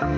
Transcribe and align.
Thank 0.00 0.10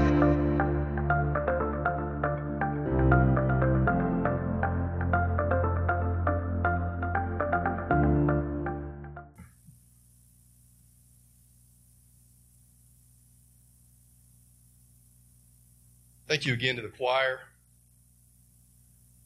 you 16.47 16.53
again 16.53 16.77
to 16.77 16.83
the 16.83 16.89
choir. 16.89 17.41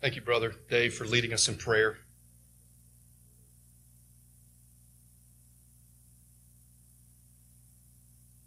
Thank 0.01 0.17
you, 0.17 0.23
Brother 0.23 0.55
Dave, 0.71 0.95
for 0.95 1.05
leading 1.05 1.33
us 1.33 1.49
in 1.49 1.57
prayer. 1.57 1.99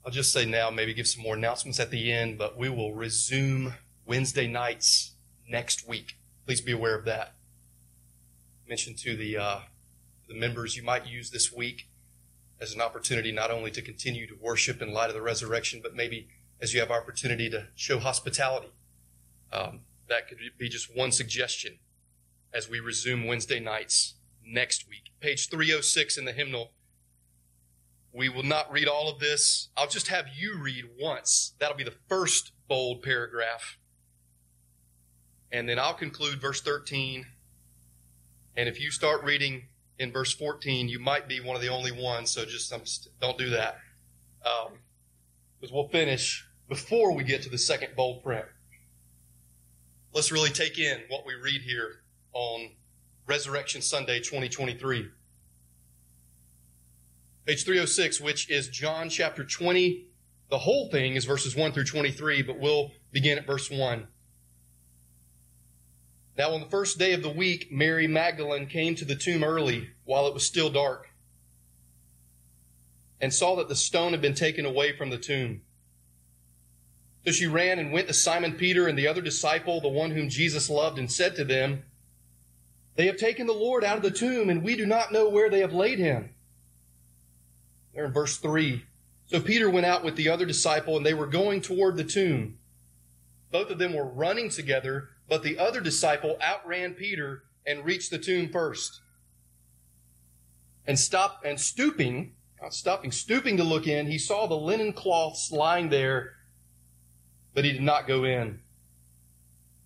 I'll 0.08 0.14
just 0.14 0.32
say 0.32 0.46
now, 0.46 0.70
maybe 0.70 0.94
give 0.94 1.06
some 1.06 1.22
more 1.22 1.36
announcements 1.36 1.82
at 1.82 1.92
the 1.92 2.14
end, 2.14 2.38
but 2.38 2.58
we 2.58 2.70
will 2.70 2.94
resume 2.94 3.74
Wednesday 4.06 4.48
nights 4.48 5.16
next 5.50 5.86
week. 5.86 6.16
Please 6.46 6.62
be 6.62 6.72
aware 6.72 6.98
of 6.98 7.04
that. 7.04 7.36
Mention 8.70 8.96
to 8.96 9.18
the 9.18 9.36
uh, 9.36 9.60
the 10.30 10.34
members 10.34 10.78
you 10.78 10.84
might 10.84 11.06
use 11.06 11.32
this 11.32 11.52
week 11.52 11.90
as 12.62 12.74
an 12.74 12.80
opportunity 12.80 13.34
not 13.34 13.52
only 13.52 13.70
to 13.70 13.82
continue 13.82 14.26
to 14.28 14.36
worship 14.40 14.82
in 14.82 14.94
light 14.94 15.10
of 15.10 15.14
the 15.14 15.22
resurrection, 15.22 15.82
but 15.84 15.94
maybe 15.94 16.30
as 16.62 16.74
you 16.74 16.80
have 16.80 16.90
opportunity 16.90 17.50
to 17.50 17.68
show 17.76 18.00
hospitality. 18.00 18.72
Um, 19.52 19.82
that 20.08 20.30
could 20.30 20.38
be 20.58 20.70
just 20.70 20.96
one 20.96 21.12
suggestion 21.12 21.80
as 22.54 22.70
we 22.70 22.80
resume 22.80 23.28
Wednesday 23.28 23.60
nights 23.60 24.14
next 24.42 24.88
week. 24.88 25.12
Page 25.20 25.50
306 25.50 26.18
in 26.18 26.24
the 26.24 26.32
hymnal. 26.32 26.72
We 28.18 28.30
will 28.30 28.42
not 28.42 28.72
read 28.72 28.88
all 28.88 29.10
of 29.10 29.20
this. 29.20 29.70
I'll 29.78 29.88
just 29.88 30.08
have 30.08 30.26
you 30.36 30.58
read 30.58 30.86
once. 31.00 31.54
That'll 31.60 31.78
be 31.78 31.84
the 31.84 31.94
first 32.10 32.52
bold 32.68 33.04
paragraph. 33.04 33.78
And 35.52 35.70
then 35.70 35.78
I'll 35.78 35.94
conclude 35.94 36.42
verse 36.42 36.60
13. 36.62 37.28
And 38.56 38.68
if 38.68 38.82
you 38.82 38.90
start 38.90 39.24
reading 39.24 39.68
in 40.00 40.12
verse 40.12 40.34
14, 40.34 40.90
you 40.90 40.98
might 40.98 41.28
be 41.28 41.42
one 41.42 41.56
of 41.56 41.62
the 41.62 41.68
only 41.68 41.92
ones, 41.92 42.32
so 42.32 42.44
just 42.44 42.74
don't 43.22 43.38
do 43.38 43.52
that. 43.52 43.78
Um, 44.44 44.80
because 45.60 45.72
we'll 45.72 45.90
finish 45.90 46.44
before 46.68 47.14
we 47.14 47.24
get 47.24 47.44
to 47.44 47.50
the 47.50 47.58
second 47.60 47.96
bold 47.96 48.24
print. 48.24 48.46
Let's 50.12 50.32
really 50.32 50.50
take 50.50 50.80
in 50.80 51.02
what 51.10 51.24
we 51.24 51.36
read 51.36 51.62
here 51.62 52.02
on 52.34 52.72
Resurrection 53.28 53.84
Sunday 53.84 54.18
2023. 54.18 55.08
Page 57.48 57.64
306, 57.64 58.20
which 58.20 58.50
is 58.52 58.68
John 58.68 59.08
chapter 59.08 59.46
20. 59.46 60.06
The 60.50 60.58
whole 60.58 60.90
thing 60.90 61.16
is 61.16 61.24
verses 61.24 61.56
1 61.56 61.72
through 61.72 61.86
23, 61.86 62.42
but 62.42 62.60
we'll 62.60 62.92
begin 63.14 63.38
at 63.38 63.48
verse 63.48 63.72
1. 63.72 64.06
Now, 66.38 66.52
on 66.52 66.60
the 66.60 66.68
first 66.68 67.00
day 67.00 67.14
of 67.14 67.24
the 67.24 67.30
week, 67.30 67.70
Mary 67.72 68.06
Magdalene 68.06 68.68
came 68.68 68.96
to 68.96 69.06
the 69.06 69.16
tomb 69.16 69.46
early 69.46 69.92
while 70.04 70.28
it 70.28 70.34
was 70.34 70.46
still 70.46 70.70
dark 70.70 71.08
and 73.22 73.34
saw 73.34 73.56
that 73.56 73.70
the 73.70 73.78
stone 73.78 74.12
had 74.12 74.22
been 74.22 74.36
taken 74.36 74.66
away 74.66 74.94
from 74.98 75.10
the 75.10 75.18
tomb. 75.18 75.62
So 77.26 77.32
she 77.32 77.48
ran 77.48 77.80
and 77.80 77.94
went 77.94 78.10
to 78.10 78.14
Simon 78.14 78.56
Peter 78.56 78.88
and 78.88 79.00
the 79.00 79.08
other 79.08 79.22
disciple, 79.22 79.80
the 79.80 79.88
one 79.88 80.12
whom 80.12 80.28
Jesus 80.28 80.70
loved, 80.70 81.00
and 81.00 81.10
said 81.10 81.38
to 81.38 81.46
them, 81.46 81.84
They 82.96 83.06
have 83.06 83.16
taken 83.16 83.48
the 83.48 83.54
Lord 83.54 83.86
out 83.86 83.96
of 83.96 84.04
the 84.04 84.12
tomb, 84.12 84.50
and 84.50 84.64
we 84.64 84.76
do 84.76 84.86
not 84.86 85.14
know 85.14 85.30
where 85.30 85.50
they 85.50 85.62
have 85.62 85.72
laid 85.72 85.98
him. 85.98 86.32
There 87.98 88.06
in 88.06 88.14
verse 88.14 88.38
3. 88.38 88.86
So 89.26 89.42
Peter 89.42 89.72
went 89.72 89.88
out 89.88 90.04
with 90.04 90.16
the 90.16 90.30
other 90.30 90.46
disciple, 90.46 90.96
and 90.96 91.04
they 91.04 91.16
were 91.16 91.26
going 91.26 91.62
toward 91.62 91.98
the 91.98 92.04
tomb. 92.04 92.60
Both 93.52 93.72
of 93.72 93.80
them 93.80 93.96
were 93.96 94.06
running 94.06 94.50
together, 94.50 95.10
but 95.28 95.42
the 95.42 95.58
other 95.58 95.82
disciple 95.82 96.38
outran 96.40 96.94
Peter 96.94 97.44
and 97.66 97.84
reached 97.84 98.12
the 98.12 98.20
tomb 98.20 98.50
first. 98.50 99.02
And 100.86 101.00
stop 101.00 101.42
and 101.44 101.60
stooping, 101.60 102.36
not 102.62 102.76
stopping, 102.76 103.12
stooping 103.12 103.58
to 103.58 103.64
look 103.64 103.88
in, 103.88 104.06
he 104.06 104.20
saw 104.20 104.46
the 104.46 104.54
linen 104.54 104.94
cloths 104.94 105.52
lying 105.52 105.90
there 105.90 106.34
but 107.58 107.66
he 107.66 107.72
did 107.72 107.82
not 107.82 108.06
go 108.06 108.24
in. 108.24 108.60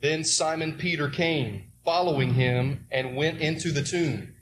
Then 0.01 0.25
Simon 0.25 0.73
Peter 0.73 1.07
came, 1.07 1.71
following 1.85 2.33
him, 2.33 2.85
and 2.91 3.15
went 3.15 3.39
into 3.39 3.71
the 3.71 3.81
tomb. 3.81 4.35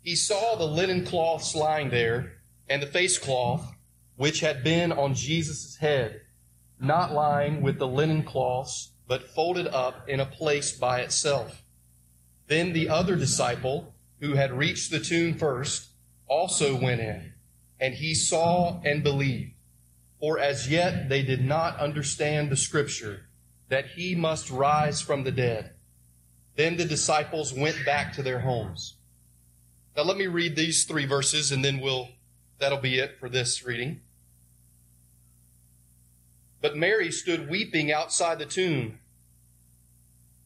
He 0.00 0.16
saw 0.16 0.56
the 0.56 0.64
linen 0.64 1.04
cloths 1.04 1.54
lying 1.54 1.90
there, 1.90 2.38
and 2.68 2.82
the 2.82 2.86
face 2.86 3.18
cloth, 3.18 3.74
which 4.16 4.40
had 4.40 4.64
been 4.64 4.92
on 4.92 5.14
Jesus' 5.14 5.76
head, 5.76 6.22
not 6.80 7.12
lying 7.12 7.62
with 7.62 7.78
the 7.78 7.86
linen 7.86 8.22
cloths, 8.22 8.92
but 9.06 9.28
folded 9.28 9.66
up 9.68 10.08
in 10.08 10.20
a 10.20 10.26
place 10.26 10.72
by 10.72 11.00
itself. 11.00 11.62
Then 12.46 12.72
the 12.72 12.88
other 12.88 13.16
disciple, 13.16 13.94
who 14.20 14.34
had 14.34 14.52
reached 14.52 14.90
the 14.90 15.00
tomb 15.00 15.34
first, 15.34 15.88
also 16.28 16.80
went 16.80 17.00
in, 17.00 17.32
and 17.80 17.94
he 17.94 18.14
saw 18.14 18.80
and 18.84 19.02
believed. 19.02 19.52
For 20.20 20.38
as 20.38 20.70
yet 20.70 21.08
they 21.08 21.22
did 21.22 21.44
not 21.44 21.78
understand 21.78 22.48
the 22.48 22.56
scripture 22.56 23.26
that 23.68 23.86
he 23.86 24.14
must 24.14 24.50
rise 24.50 25.00
from 25.00 25.24
the 25.24 25.32
dead. 25.32 25.72
Then 26.56 26.76
the 26.76 26.84
disciples 26.84 27.52
went 27.52 27.84
back 27.84 28.12
to 28.14 28.22
their 28.22 28.40
homes. 28.40 28.98
Now 29.96 30.04
let 30.04 30.16
me 30.16 30.26
read 30.26 30.54
these 30.54 30.84
three 30.84 31.06
verses 31.06 31.52
and 31.52 31.64
then 31.64 31.80
we'll, 31.80 32.08
that'll 32.62 32.78
be 32.78 33.00
it 33.00 33.18
for 33.18 33.28
this 33.28 33.64
reading. 33.64 34.00
But 36.60 36.76
Mary 36.76 37.10
stood 37.10 37.50
weeping 37.50 37.90
outside 37.90 38.38
the 38.38 38.46
tomb. 38.46 39.00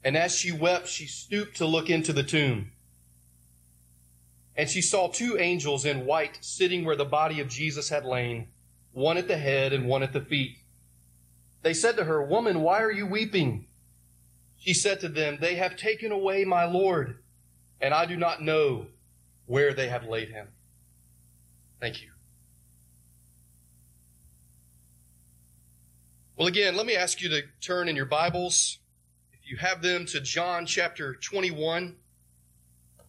And 0.02 0.16
as 0.16 0.34
she 0.34 0.50
wept, 0.50 0.88
she 0.88 1.04
stooped 1.06 1.58
to 1.58 1.66
look 1.66 1.90
into 1.90 2.14
the 2.14 2.22
tomb. 2.22 2.72
And 4.56 4.70
she 4.70 4.80
saw 4.80 5.08
two 5.08 5.36
angels 5.38 5.84
in 5.84 6.06
white 6.06 6.38
sitting 6.40 6.86
where 6.86 6.96
the 6.96 7.04
body 7.04 7.38
of 7.38 7.48
Jesus 7.48 7.90
had 7.90 8.06
lain 8.06 8.48
one 8.92 9.18
at 9.18 9.28
the 9.28 9.36
head 9.36 9.74
and 9.74 9.86
one 9.86 10.02
at 10.02 10.14
the 10.14 10.22
feet. 10.22 10.56
They 11.60 11.74
said 11.74 11.98
to 11.98 12.04
her, 12.04 12.22
Woman, 12.22 12.62
why 12.62 12.80
are 12.80 12.90
you 12.90 13.06
weeping? 13.06 13.66
She 14.56 14.72
said 14.72 15.00
to 15.00 15.10
them, 15.10 15.36
They 15.38 15.56
have 15.56 15.76
taken 15.76 16.12
away 16.12 16.46
my 16.46 16.64
Lord, 16.64 17.18
and 17.78 17.92
I 17.92 18.06
do 18.06 18.16
not 18.16 18.40
know 18.40 18.86
where 19.44 19.74
they 19.74 19.88
have 19.88 20.04
laid 20.08 20.30
him. 20.30 20.48
Thank 21.80 22.02
you. 22.02 22.10
Well, 26.36 26.48
again, 26.48 26.76
let 26.76 26.86
me 26.86 26.96
ask 26.96 27.20
you 27.20 27.28
to 27.30 27.42
turn 27.60 27.88
in 27.88 27.96
your 27.96 28.06
Bibles, 28.06 28.78
if 29.32 29.50
you 29.50 29.56
have 29.58 29.82
them, 29.82 30.06
to 30.06 30.20
John 30.20 30.66
chapter 30.66 31.14
21. 31.14 31.96
I 32.98 33.02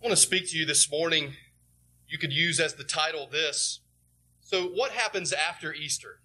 want 0.00 0.10
to 0.10 0.16
speak 0.16 0.48
to 0.50 0.56
you 0.56 0.64
this 0.64 0.90
morning. 0.90 1.34
You 2.06 2.18
could 2.18 2.32
use 2.32 2.60
as 2.60 2.74
the 2.74 2.84
title 2.84 3.28
this. 3.30 3.80
So, 4.40 4.68
what 4.68 4.92
happens 4.92 5.32
after 5.32 5.74
Easter? 5.74 6.20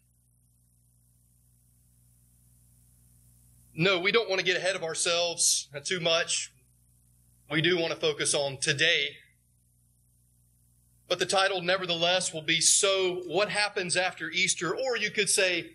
No, 3.76 4.00
we 4.00 4.12
don't 4.12 4.30
want 4.30 4.40
to 4.40 4.46
get 4.46 4.58
ahead 4.58 4.76
of 4.76 4.84
ourselves 4.84 5.70
too 5.84 6.00
much. 6.00 6.54
We 7.50 7.62
do 7.62 7.78
want 7.78 7.92
to 7.94 8.00
focus 8.00 8.34
on 8.34 8.58
today. 8.58 9.18
But 11.08 11.20
the 11.20 11.26
title, 11.26 11.62
nevertheless, 11.62 12.34
will 12.34 12.42
be 12.42 12.62
So, 12.62 13.22
What 13.28 13.50
Happens 13.50 13.98
After 13.98 14.30
Easter? 14.30 14.76
Or 14.76 14.98
you 14.98 15.12
could 15.12 15.30
say 15.30 15.72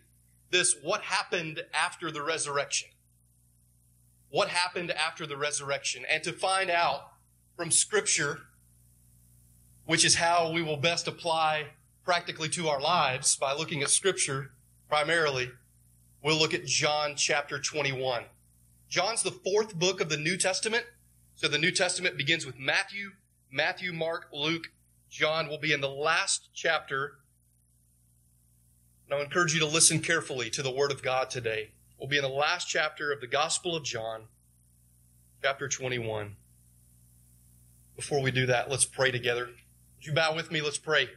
this 0.50 0.76
What 0.82 1.02
Happened 1.02 1.62
After 1.74 2.10
the 2.10 2.22
Resurrection? 2.22 2.88
What 4.30 4.48
happened 4.48 4.90
after 4.90 5.26
the 5.26 5.36
resurrection? 5.36 6.04
And 6.10 6.22
to 6.24 6.32
find 6.32 6.70
out 6.70 7.12
from 7.56 7.70
Scripture, 7.70 8.40
which 9.86 10.04
is 10.04 10.16
how 10.16 10.52
we 10.52 10.62
will 10.62 10.76
best 10.76 11.08
apply 11.08 11.68
practically 12.04 12.48
to 12.50 12.68
our 12.68 12.80
lives 12.80 13.36
by 13.36 13.54
looking 13.54 13.82
at 13.82 13.90
Scripture 13.90 14.50
primarily, 14.88 15.50
we'll 16.28 16.36
look 16.36 16.52
at 16.52 16.66
John 16.66 17.14
chapter 17.16 17.58
21. 17.58 18.24
John's 18.90 19.22
the 19.22 19.30
fourth 19.30 19.74
book 19.74 20.02
of 20.02 20.10
the 20.10 20.18
New 20.18 20.36
Testament. 20.36 20.84
So 21.36 21.48
the 21.48 21.56
New 21.56 21.70
Testament 21.70 22.18
begins 22.18 22.44
with 22.44 22.58
Matthew, 22.58 23.12
Matthew, 23.50 23.94
Mark, 23.94 24.26
Luke. 24.30 24.70
John 25.08 25.48
will 25.48 25.56
be 25.56 25.72
in 25.72 25.80
the 25.80 25.88
last 25.88 26.50
chapter. 26.52 27.20
And 29.06 29.18
I 29.18 29.22
encourage 29.24 29.54
you 29.54 29.60
to 29.60 29.66
listen 29.66 30.00
carefully 30.00 30.50
to 30.50 30.62
the 30.62 30.70
Word 30.70 30.92
of 30.92 31.02
God 31.02 31.30
today. 31.30 31.70
We'll 31.98 32.10
be 32.10 32.18
in 32.18 32.22
the 32.22 32.28
last 32.28 32.68
chapter 32.68 33.10
of 33.10 33.22
the 33.22 33.26
Gospel 33.26 33.74
of 33.74 33.82
John, 33.82 34.24
chapter 35.42 35.66
21. 35.66 36.36
Before 37.96 38.20
we 38.20 38.30
do 38.32 38.44
that, 38.44 38.68
let's 38.68 38.84
pray 38.84 39.10
together. 39.10 39.46
Would 39.46 40.06
you 40.06 40.12
bow 40.12 40.36
with 40.36 40.52
me? 40.52 40.60
Let's 40.60 40.76
pray. 40.76 41.08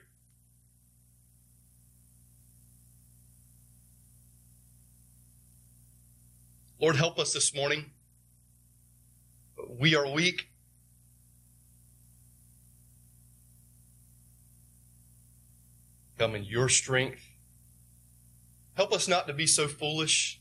Lord, 6.81 6.95
help 6.95 7.19
us 7.19 7.31
this 7.31 7.53
morning. 7.55 7.91
We 9.79 9.95
are 9.95 10.09
weak. 10.09 10.47
come 16.17 16.35
in 16.35 16.43
your 16.43 16.69
strength. 16.69 17.31
Help 18.75 18.93
us 18.93 19.07
not 19.07 19.25
to 19.25 19.33
be 19.33 19.47
so 19.47 19.67
foolish, 19.67 20.39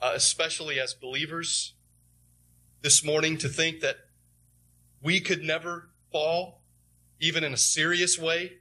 uh, 0.00 0.12
especially 0.14 0.78
as 0.78 0.94
believers, 0.94 1.74
this 2.82 3.04
morning 3.04 3.36
to 3.36 3.48
think 3.48 3.80
that 3.80 3.96
we 5.02 5.18
could 5.18 5.42
never 5.42 5.90
fall, 6.12 6.62
even 7.18 7.42
in 7.42 7.52
a 7.52 7.56
serious 7.56 8.16
way. 8.16 8.58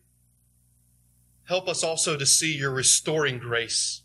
Help 1.43 1.67
us 1.67 1.83
also 1.83 2.17
to 2.17 2.25
see 2.25 2.57
your 2.57 2.71
restoring 2.71 3.37
grace. 3.37 4.01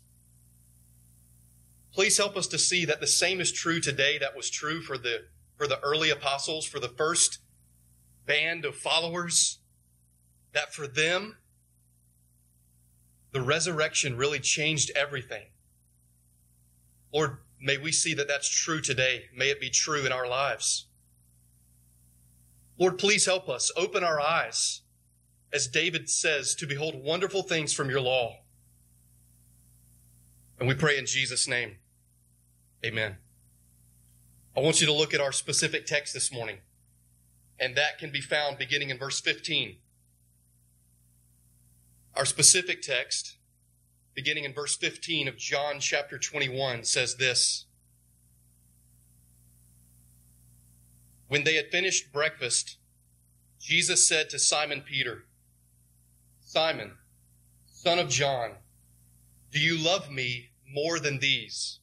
Please 1.93 2.17
help 2.17 2.35
us 2.35 2.47
to 2.47 2.57
see 2.57 2.85
that 2.85 2.99
the 2.99 3.07
same 3.07 3.39
is 3.39 3.51
true 3.51 3.79
today 3.79 4.17
that 4.17 4.35
was 4.35 4.49
true 4.49 4.81
for 4.81 4.97
the, 4.97 5.25
for 5.55 5.67
the 5.67 5.79
early 5.81 6.09
apostles, 6.09 6.65
for 6.65 6.79
the 6.79 6.89
first 6.89 7.39
band 8.25 8.65
of 8.65 8.75
followers, 8.75 9.59
that 10.53 10.73
for 10.73 10.87
them, 10.87 11.37
the 13.31 13.41
resurrection 13.41 14.17
really 14.17 14.39
changed 14.39 14.91
everything. 14.95 15.45
Lord, 17.13 17.37
may 17.61 17.77
we 17.77 17.91
see 17.91 18.15
that 18.15 18.27
that's 18.27 18.49
true 18.49 18.81
today. 18.81 19.25
May 19.35 19.49
it 19.49 19.61
be 19.61 19.69
true 19.69 20.05
in 20.05 20.11
our 20.11 20.27
lives. 20.27 20.87
Lord, 22.79 22.97
please 22.97 23.25
help 23.25 23.49
us. 23.49 23.71
Open 23.77 24.03
our 24.03 24.19
eyes, 24.19 24.81
as 25.51 25.67
David 25.67 26.09
says, 26.09 26.55
to 26.55 26.65
behold 26.65 26.95
wonderful 26.95 27.43
things 27.43 27.71
from 27.71 27.89
your 27.89 28.01
law. 28.01 28.37
And 30.59 30.67
we 30.67 30.73
pray 30.73 30.97
in 30.97 31.05
Jesus' 31.05 31.47
name. 31.47 31.77
Amen. 32.85 33.15
I 34.55 34.59
want 34.59 34.81
you 34.81 34.87
to 34.87 34.93
look 34.93 35.13
at 35.13 35.21
our 35.21 35.31
specific 35.31 35.85
text 35.85 36.13
this 36.13 36.31
morning, 36.33 36.57
and 37.59 37.75
that 37.75 37.97
can 37.97 38.11
be 38.11 38.19
found 38.19 38.57
beginning 38.57 38.89
in 38.89 38.97
verse 38.97 39.21
15. 39.21 39.77
Our 42.15 42.25
specific 42.25 42.81
text, 42.81 43.37
beginning 44.13 44.43
in 44.43 44.53
verse 44.53 44.75
15 44.75 45.27
of 45.27 45.37
John 45.37 45.79
chapter 45.79 46.19
21, 46.19 46.83
says 46.83 47.15
this 47.15 47.65
When 51.29 51.45
they 51.45 51.55
had 51.55 51.71
finished 51.71 52.11
breakfast, 52.11 52.77
Jesus 53.59 54.05
said 54.05 54.29
to 54.29 54.37
Simon 54.37 54.81
Peter, 54.81 55.23
Simon, 56.41 56.97
son 57.65 57.97
of 57.97 58.09
John, 58.09 58.51
do 59.51 59.59
you 59.59 59.77
love 59.77 60.11
me 60.11 60.49
more 60.67 60.99
than 60.99 61.19
these? 61.19 61.79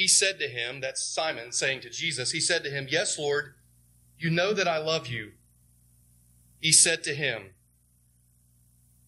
He 0.00 0.08
said 0.08 0.38
to 0.38 0.48
him, 0.48 0.80
that's 0.80 1.04
Simon 1.04 1.52
saying 1.52 1.82
to 1.82 1.90
Jesus, 1.90 2.30
he 2.30 2.40
said 2.40 2.64
to 2.64 2.70
him, 2.70 2.86
Yes, 2.88 3.18
Lord, 3.18 3.52
you 4.18 4.30
know 4.30 4.54
that 4.54 4.66
I 4.66 4.78
love 4.78 5.08
you. 5.08 5.32
He 6.58 6.72
said 6.72 7.04
to 7.04 7.14
him, 7.14 7.50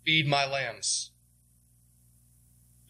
Feed 0.05 0.29
my 0.29 0.47
lambs. 0.47 1.13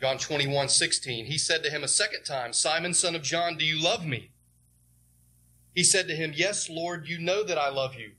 John 0.01 0.19
21, 0.19 0.69
16. 0.69 1.27
He 1.27 1.39
said 1.39 1.63
to 1.63 1.71
him 1.71 1.85
a 1.85 1.89
second 1.89 2.25
time, 2.25 2.53
Simon, 2.53 2.93
son 2.93 3.15
of 3.15 3.23
John, 3.23 3.57
do 3.57 3.65
you 3.65 3.81
love 3.81 4.05
me? 4.05 4.33
He 5.73 5.85
said 5.85 6.09
to 6.09 6.17
him, 6.17 6.33
Yes, 6.35 6.69
Lord, 6.69 7.07
you 7.07 7.21
know 7.21 7.45
that 7.45 7.57
I 7.57 7.69
love 7.69 7.95
you. 7.95 8.15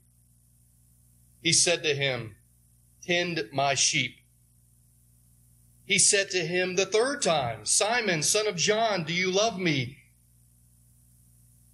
He 1.42 1.52
said 1.52 1.82
to 1.82 1.94
him, 1.94 2.36
Tend 3.02 3.50
my 3.52 3.74
sheep. 3.74 4.16
He 5.86 5.98
said 5.98 6.30
to 6.30 6.46
him 6.46 6.76
the 6.76 6.86
third 6.86 7.20
time, 7.22 7.66
Simon, 7.66 8.22
son 8.22 8.46
of 8.46 8.56
John, 8.56 9.04
do 9.04 9.12
you 9.12 9.30
love 9.30 9.58
me? 9.58 9.98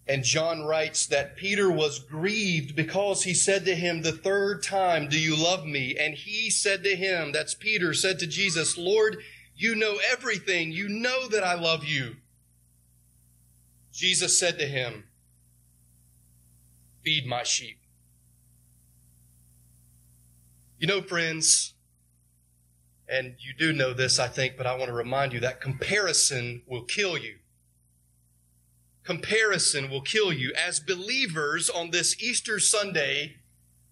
And 0.06 0.24
John 0.24 0.64
writes 0.64 1.06
that 1.06 1.36
Peter 1.36 1.70
was 1.70 2.00
grieved 2.00 2.74
because 2.74 3.22
he 3.22 3.32
said 3.32 3.64
to 3.66 3.76
him 3.76 4.02
the 4.02 4.10
third 4.10 4.60
time, 4.60 5.08
Do 5.08 5.16
you 5.16 5.36
love 5.36 5.64
me? 5.64 5.96
And 5.96 6.14
he 6.14 6.50
said 6.50 6.82
to 6.82 6.96
him, 6.96 7.30
that's 7.30 7.54
Peter, 7.54 7.94
said 7.94 8.18
to 8.18 8.26
Jesus, 8.26 8.76
Lord, 8.76 9.18
you 9.54 9.76
know 9.76 10.00
everything. 10.10 10.72
You 10.72 10.88
know 10.88 11.28
that 11.28 11.44
I 11.44 11.54
love 11.54 11.84
you. 11.84 12.16
Jesus 13.92 14.36
said 14.36 14.58
to 14.58 14.66
him, 14.66 15.04
Feed 17.04 17.26
my 17.26 17.44
sheep. 17.44 17.78
You 20.78 20.88
know, 20.88 21.02
friends, 21.02 21.74
and 23.10 23.34
you 23.40 23.52
do 23.58 23.72
know 23.72 23.92
this, 23.92 24.20
I 24.20 24.28
think, 24.28 24.56
but 24.56 24.66
I 24.66 24.76
want 24.76 24.86
to 24.88 24.94
remind 24.94 25.32
you 25.32 25.40
that 25.40 25.60
comparison 25.60 26.62
will 26.66 26.84
kill 26.84 27.18
you. 27.18 27.36
Comparison 29.02 29.90
will 29.90 30.02
kill 30.02 30.32
you. 30.32 30.52
As 30.56 30.78
believers 30.78 31.68
on 31.68 31.90
this 31.90 32.22
Easter 32.22 32.60
Sunday, 32.60 33.36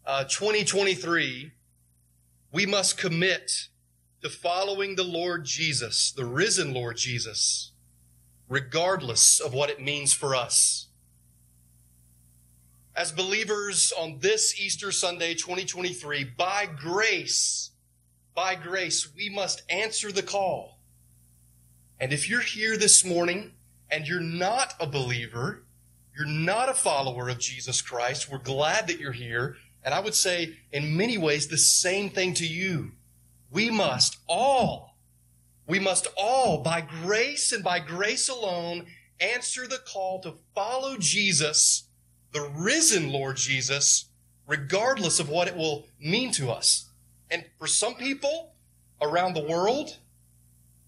uh, 0.06 0.22
2023, 0.24 1.50
we 2.52 2.64
must 2.64 2.96
commit 2.96 3.68
to 4.22 4.30
following 4.30 4.94
the 4.94 5.04
Lord 5.04 5.44
Jesus, 5.44 6.12
the 6.12 6.24
risen 6.24 6.72
Lord 6.72 6.96
Jesus, 6.96 7.72
regardless 8.48 9.40
of 9.40 9.52
what 9.52 9.68
it 9.68 9.82
means 9.82 10.12
for 10.12 10.36
us. 10.36 10.86
As 12.94 13.10
believers 13.10 13.92
on 13.98 14.18
this 14.20 14.60
Easter 14.60 14.92
Sunday, 14.92 15.34
2023, 15.34 16.24
by 16.36 16.66
grace, 16.66 17.67
by 18.38 18.54
grace, 18.54 19.12
we 19.16 19.28
must 19.28 19.64
answer 19.68 20.12
the 20.12 20.22
call. 20.22 20.78
And 21.98 22.12
if 22.12 22.30
you're 22.30 22.40
here 22.40 22.76
this 22.76 23.04
morning 23.04 23.50
and 23.90 24.06
you're 24.06 24.20
not 24.20 24.74
a 24.78 24.86
believer, 24.86 25.64
you're 26.16 26.24
not 26.24 26.68
a 26.68 26.74
follower 26.74 27.28
of 27.28 27.40
Jesus 27.40 27.82
Christ, 27.82 28.30
we're 28.30 28.38
glad 28.38 28.86
that 28.86 29.00
you're 29.00 29.10
here. 29.10 29.56
And 29.82 29.92
I 29.92 29.98
would 29.98 30.14
say, 30.14 30.54
in 30.70 30.96
many 30.96 31.18
ways, 31.18 31.48
the 31.48 31.58
same 31.58 32.10
thing 32.10 32.32
to 32.34 32.46
you. 32.46 32.92
We 33.50 33.72
must 33.72 34.18
all, 34.28 34.96
we 35.66 35.80
must 35.80 36.06
all, 36.16 36.62
by 36.62 36.82
grace 36.82 37.50
and 37.50 37.64
by 37.64 37.80
grace 37.80 38.28
alone, 38.28 38.86
answer 39.18 39.66
the 39.66 39.80
call 39.84 40.20
to 40.20 40.34
follow 40.54 40.96
Jesus, 40.96 41.88
the 42.30 42.48
risen 42.54 43.10
Lord 43.10 43.34
Jesus, 43.34 44.10
regardless 44.46 45.18
of 45.18 45.28
what 45.28 45.48
it 45.48 45.56
will 45.56 45.88
mean 45.98 46.30
to 46.34 46.52
us. 46.52 46.87
And 47.30 47.44
for 47.58 47.66
some 47.66 47.94
people 47.94 48.54
around 49.00 49.34
the 49.34 49.42
world, 49.42 49.98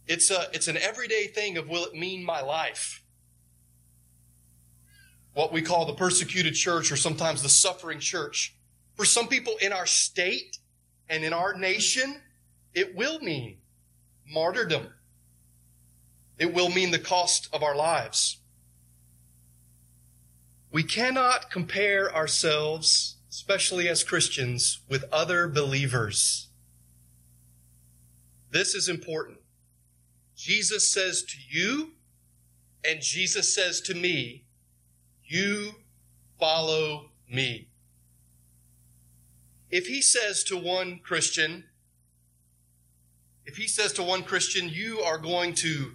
it's 0.07 0.31
a, 0.31 0.49
it's 0.53 0.69
an 0.69 0.77
everyday 0.77 1.27
thing 1.27 1.57
of 1.57 1.69
will 1.69 1.85
it 1.85 1.95
mean 1.95 2.25
my 2.25 2.41
life? 2.41 3.03
What 5.35 5.53
we 5.53 5.63
call 5.63 5.87
the 5.87 5.95
persecuted 5.95 6.55
church 6.55 6.91
or 6.91 6.97
sometimes 6.97 7.43
the 7.43 7.49
suffering 7.49 8.01
church. 8.01 8.57
For 8.97 9.05
some 9.05 9.29
people 9.29 9.55
in 9.61 9.73
our 9.73 9.87
state 9.87 10.59
and 11.09 11.23
in 11.23 11.33
our 11.33 11.55
nation, 11.55 12.21
it 12.75 12.95
will 12.97 13.21
mean 13.21 13.59
martyrdom. 14.27 14.89
It 16.39 16.53
will 16.55 16.71
mean 16.71 16.91
the 16.91 16.99
cost 16.99 17.49
of 17.53 17.63
our 17.63 17.77
lives. 17.77 18.39
We 20.73 20.83
cannot 20.83 21.51
compare 21.51 22.15
ourselves 22.15 23.17
especially 23.31 23.89
as 23.89 24.03
Christians, 24.03 24.81
with 24.89 25.05
other 25.13 25.47
believers. 25.47 26.49
This 28.51 28.75
is 28.75 28.89
important. 28.89 29.39
Jesus 30.37 30.91
says 30.91 31.23
to 31.23 31.37
you, 31.49 31.93
and 32.85 33.01
Jesus 33.01 33.55
says 33.55 33.81
to 33.83 33.95
me, 33.95 34.45
You 35.25 35.75
follow 36.41 37.11
me. 37.31 37.69
If 39.71 39.87
he 39.87 40.03
says 40.03 40.43
to 40.45 40.57
one 40.57 40.99
Christian, 40.99 41.65
if 43.47 43.57
he 43.57 43.69
says 43.69 43.93
to 43.95 44.03
one 44.03 44.25
Christian, 44.25 44.69
You 44.69 45.01
are 45.01 45.19
going 45.19 45.55
to, 45.57 45.93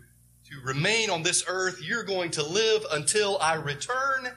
to 0.50 0.62
remain 0.64 1.10
on 1.10 1.24
this 1.24 1.44
earth, 1.48 1.82
you're 1.84 2.04
going 2.04 2.32
to 2.32 2.44
live 2.44 2.86
until 2.92 3.38
I 3.40 3.56
return 3.56 4.30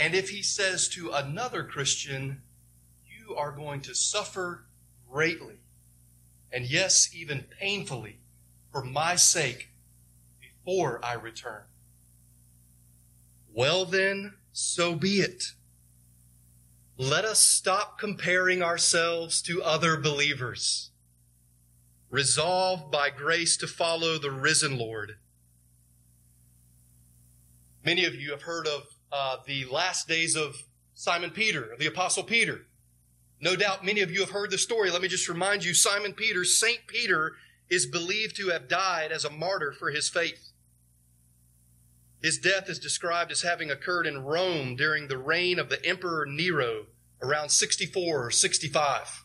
and 0.00 0.14
if 0.14 0.30
he 0.30 0.42
says 0.42 0.88
to 0.88 1.10
another 1.10 1.62
Christian, 1.62 2.40
you 3.06 3.36
are 3.36 3.52
going 3.52 3.82
to 3.82 3.94
suffer 3.94 4.64
greatly, 5.10 5.56
and 6.50 6.64
yes, 6.64 7.10
even 7.14 7.44
painfully, 7.60 8.20
for 8.72 8.82
my 8.82 9.14
sake 9.14 9.68
before 10.40 11.04
I 11.04 11.12
return. 11.12 11.64
Well, 13.52 13.84
then, 13.84 14.36
so 14.52 14.94
be 14.94 15.20
it. 15.20 15.52
Let 16.96 17.26
us 17.26 17.40
stop 17.40 17.98
comparing 17.98 18.62
ourselves 18.62 19.42
to 19.42 19.62
other 19.62 19.98
believers. 19.98 20.92
Resolve 22.08 22.90
by 22.90 23.10
grace 23.10 23.58
to 23.58 23.66
follow 23.66 24.18
the 24.18 24.30
risen 24.30 24.78
Lord. 24.78 25.18
Many 27.84 28.06
of 28.06 28.14
you 28.14 28.30
have 28.30 28.42
heard 28.42 28.66
of 28.66 28.94
uh, 29.12 29.36
the 29.46 29.64
last 29.66 30.08
days 30.08 30.36
of 30.36 30.56
Simon 30.94 31.30
Peter, 31.30 31.74
the 31.78 31.86
Apostle 31.86 32.22
Peter. 32.22 32.66
No 33.40 33.56
doubt 33.56 33.84
many 33.84 34.00
of 34.00 34.10
you 34.10 34.20
have 34.20 34.30
heard 34.30 34.50
the 34.50 34.58
story. 34.58 34.90
Let 34.90 35.02
me 35.02 35.08
just 35.08 35.28
remind 35.28 35.64
you 35.64 35.72
Simon 35.72 36.12
Peter, 36.12 36.44
St. 36.44 36.86
Peter, 36.86 37.32
is 37.70 37.86
believed 37.86 38.36
to 38.36 38.48
have 38.48 38.68
died 38.68 39.12
as 39.12 39.24
a 39.24 39.30
martyr 39.30 39.72
for 39.72 39.90
his 39.90 40.08
faith. 40.08 40.50
His 42.22 42.38
death 42.38 42.68
is 42.68 42.78
described 42.78 43.32
as 43.32 43.42
having 43.42 43.70
occurred 43.70 44.06
in 44.06 44.24
Rome 44.24 44.76
during 44.76 45.08
the 45.08 45.16
reign 45.16 45.58
of 45.58 45.70
the 45.70 45.84
Emperor 45.86 46.26
Nero 46.26 46.86
around 47.22 47.48
64 47.48 48.26
or 48.26 48.30
65. 48.30 49.24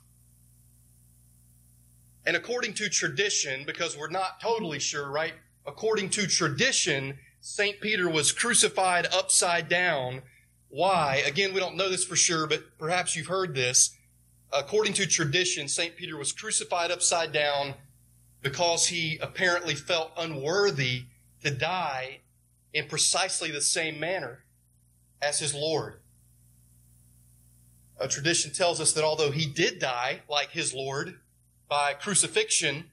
And 2.25 2.37
according 2.37 2.73
to 2.75 2.89
tradition, 2.89 3.65
because 3.65 3.97
we're 3.97 4.09
not 4.09 4.39
totally 4.41 4.79
sure, 4.79 5.11
right? 5.11 5.33
According 5.65 6.09
to 6.11 6.25
tradition, 6.25 7.17
St. 7.47 7.79
Peter 7.79 8.09
was 8.09 8.31
crucified 8.31 9.05
upside 9.13 9.69
down. 9.69 10.23
Why? 10.69 11.21
Again, 11.27 11.53
we 11.53 11.59
don't 11.59 11.75
know 11.75 11.91
this 11.91 12.03
for 12.03 12.15
sure, 12.15 12.47
but 12.47 12.63
perhaps 12.79 13.15
you've 13.15 13.27
heard 13.27 13.53
this. 13.53 13.95
According 14.51 14.93
to 14.93 15.05
tradition, 15.05 15.67
St. 15.67 15.95
Peter 15.95 16.17
was 16.17 16.31
crucified 16.31 16.89
upside 16.89 17.31
down 17.31 17.75
because 18.41 18.87
he 18.87 19.19
apparently 19.21 19.75
felt 19.75 20.11
unworthy 20.17 21.03
to 21.43 21.51
die 21.51 22.21
in 22.73 22.87
precisely 22.87 23.51
the 23.51 23.61
same 23.61 23.99
manner 23.99 24.43
as 25.21 25.37
his 25.37 25.53
Lord. 25.53 25.99
A 27.99 28.07
tradition 28.07 28.53
tells 28.53 28.81
us 28.81 28.91
that 28.93 29.03
although 29.03 29.31
he 29.31 29.45
did 29.45 29.77
die 29.77 30.21
like 30.27 30.49
his 30.49 30.73
Lord 30.73 31.19
by 31.69 31.93
crucifixion 31.93 32.85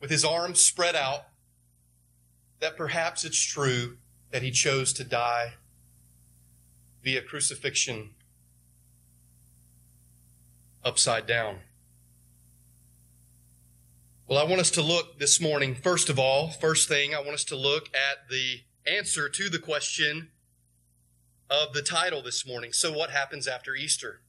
with 0.00 0.10
his 0.10 0.24
arms 0.24 0.60
spread 0.60 0.96
out, 0.96 1.26
that 2.60 2.76
perhaps 2.76 3.24
it's 3.24 3.40
true 3.40 3.98
that 4.30 4.42
he 4.42 4.50
chose 4.50 4.92
to 4.94 5.04
die 5.04 5.54
via 7.02 7.22
crucifixion 7.22 8.10
upside 10.84 11.26
down. 11.26 11.58
Well, 14.26 14.38
I 14.38 14.44
want 14.44 14.60
us 14.60 14.70
to 14.72 14.82
look 14.82 15.18
this 15.18 15.40
morning, 15.40 15.74
first 15.74 16.10
of 16.10 16.18
all, 16.18 16.50
first 16.50 16.88
thing, 16.88 17.14
I 17.14 17.20
want 17.20 17.32
us 17.32 17.44
to 17.44 17.56
look 17.56 17.88
at 17.94 18.28
the 18.28 18.60
answer 18.86 19.28
to 19.28 19.48
the 19.48 19.58
question 19.58 20.28
of 21.48 21.72
the 21.72 21.80
title 21.80 22.22
this 22.22 22.46
morning. 22.46 22.72
So, 22.72 22.92
what 22.92 23.10
happens 23.10 23.48
after 23.48 23.74
Easter? 23.74 24.20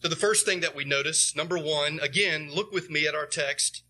So, 0.00 0.08
the 0.08 0.14
first 0.14 0.46
thing 0.46 0.60
that 0.60 0.76
we 0.76 0.84
notice, 0.84 1.34
number 1.34 1.58
one, 1.58 1.98
again, 2.00 2.50
look 2.54 2.70
with 2.70 2.88
me 2.88 3.08
at 3.08 3.16
our 3.16 3.26
text. 3.26 3.82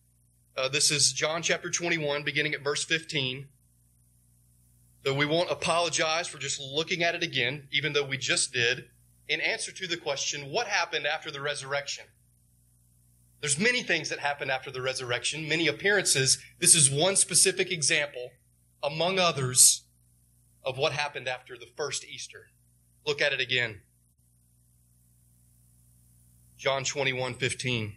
Uh, 0.57 0.69
this 0.69 0.91
is 0.91 1.13
John 1.13 1.43
chapter 1.43 1.69
21, 1.69 2.23
beginning 2.23 2.55
at 2.55 2.65
verse 2.65 2.83
15. 2.83 3.49
So, 5.05 5.13
we 5.15 5.27
won't 5.27 5.51
apologize 5.51 6.27
for 6.27 6.39
just 6.39 6.61
looking 6.61 7.03
at 7.03 7.15
it 7.15 7.23
again, 7.23 7.69
even 7.71 7.93
though 7.93 8.07
we 8.07 8.17
just 8.17 8.53
did, 8.53 8.87
in 9.29 9.41
answer 9.41 9.71
to 9.71 9.87
the 9.87 9.99
question, 9.99 10.51
what 10.51 10.67
happened 10.67 11.07
after 11.07 11.31
the 11.31 11.43
resurrection? 11.43 12.07
There's 13.41 13.59
many 13.59 13.83
things 13.83 14.09
that 14.09 14.19
happened 14.19 14.51
after 14.51 14.71
the 14.71 14.81
resurrection, 14.81 15.47
many 15.47 15.67
appearances. 15.67 16.39
This 16.59 16.75
is 16.75 16.91
one 16.91 17.17
specific 17.17 17.71
example, 17.71 18.31
among 18.83 19.19
others, 19.19 19.83
of 20.65 20.79
what 20.79 20.93
happened 20.93 21.29
after 21.29 21.57
the 21.57 21.69
first 21.77 22.05
Easter. 22.05 22.47
Look 23.07 23.21
at 23.21 23.35
it 23.35 23.41
again. 23.41 23.83
John 26.57 26.83
21 26.83 27.35
15. 27.35 27.97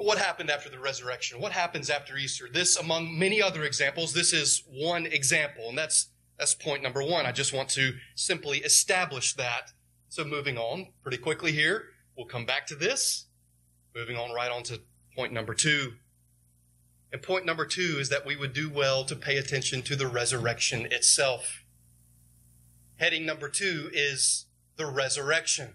What 0.00 0.18
happened 0.18 0.48
after 0.48 0.70
the 0.70 0.78
resurrection? 0.78 1.40
What 1.40 1.50
happens 1.50 1.90
after 1.90 2.16
Easter? 2.16 2.48
This, 2.48 2.76
among 2.76 3.18
many 3.18 3.42
other 3.42 3.64
examples, 3.64 4.12
this 4.12 4.32
is 4.32 4.62
one 4.68 5.06
example, 5.06 5.68
and 5.68 5.76
that's, 5.76 6.10
that's 6.38 6.54
point 6.54 6.84
number 6.84 7.02
one. 7.02 7.26
I 7.26 7.32
just 7.32 7.52
want 7.52 7.68
to 7.70 7.94
simply 8.14 8.58
establish 8.58 9.34
that. 9.34 9.72
So 10.08 10.24
moving 10.24 10.56
on 10.56 10.92
pretty 11.02 11.18
quickly 11.18 11.50
here, 11.50 11.86
we'll 12.16 12.26
come 12.26 12.46
back 12.46 12.64
to 12.68 12.76
this. 12.76 13.26
Moving 13.92 14.16
on 14.16 14.32
right 14.32 14.52
on 14.52 14.62
to 14.64 14.80
point 15.16 15.32
number 15.32 15.52
two. 15.52 15.94
And 17.12 17.20
point 17.20 17.44
number 17.44 17.66
two 17.66 17.96
is 17.98 18.08
that 18.08 18.24
we 18.24 18.36
would 18.36 18.52
do 18.52 18.70
well 18.70 19.04
to 19.04 19.16
pay 19.16 19.36
attention 19.36 19.82
to 19.82 19.96
the 19.96 20.06
resurrection 20.06 20.86
itself. 20.92 21.64
Heading 22.98 23.26
number 23.26 23.48
two 23.48 23.90
is 23.92 24.46
the 24.76 24.86
resurrection. 24.86 25.74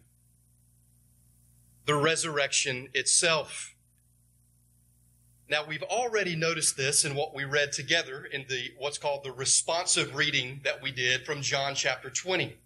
The 1.86 1.96
resurrection 1.96 2.88
itself. 2.94 3.73
Now 5.50 5.66
we've 5.66 5.84
already 5.84 6.36
noticed 6.36 6.78
this 6.78 7.04
in 7.04 7.16
what 7.16 7.36
we 7.36 7.44
read 7.44 7.72
together 7.72 8.26
in 8.26 8.46
the 8.48 8.72
what's 8.78 8.98
called 8.98 9.24
the 9.24 9.32
responsive 9.32 10.16
reading 10.16 10.62
that 10.64 10.82
we 10.82 10.92
did 10.92 11.26
from 11.26 11.42
John 11.42 11.76
chapter 11.76 12.10
20. 12.10 12.58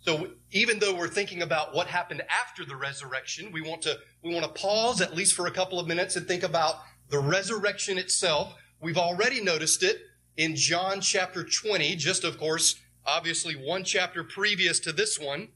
So 0.00 0.28
even 0.50 0.78
though 0.78 0.94
we're 0.94 1.08
thinking 1.08 1.40
about 1.40 1.74
what 1.74 1.86
happened 1.86 2.22
after 2.28 2.64
the 2.64 2.76
resurrection, 2.76 3.50
we 3.50 3.62
want 3.62 3.80
to 3.82 3.98
we 4.22 4.34
want 4.34 4.44
to 4.44 4.60
pause 4.60 5.00
at 5.00 5.14
least 5.14 5.34
for 5.34 5.46
a 5.46 5.50
couple 5.50 5.80
of 5.80 5.86
minutes 5.86 6.16
and 6.16 6.26
think 6.28 6.42
about 6.42 6.82
the 7.08 7.18
resurrection 7.18 7.96
itself. 7.96 8.54
We've 8.80 8.98
already 8.98 9.40
noticed 9.40 9.82
it 9.82 10.02
in 10.36 10.56
John 10.56 11.00
chapter 11.00 11.44
20, 11.44 11.96
just 11.96 12.24
of 12.24 12.38
course, 12.38 12.76
obviously 13.06 13.54
one 13.54 13.84
chapter 13.84 14.22
previous 14.22 14.78
to 14.80 14.92
this 14.92 15.18
one. 15.18 15.48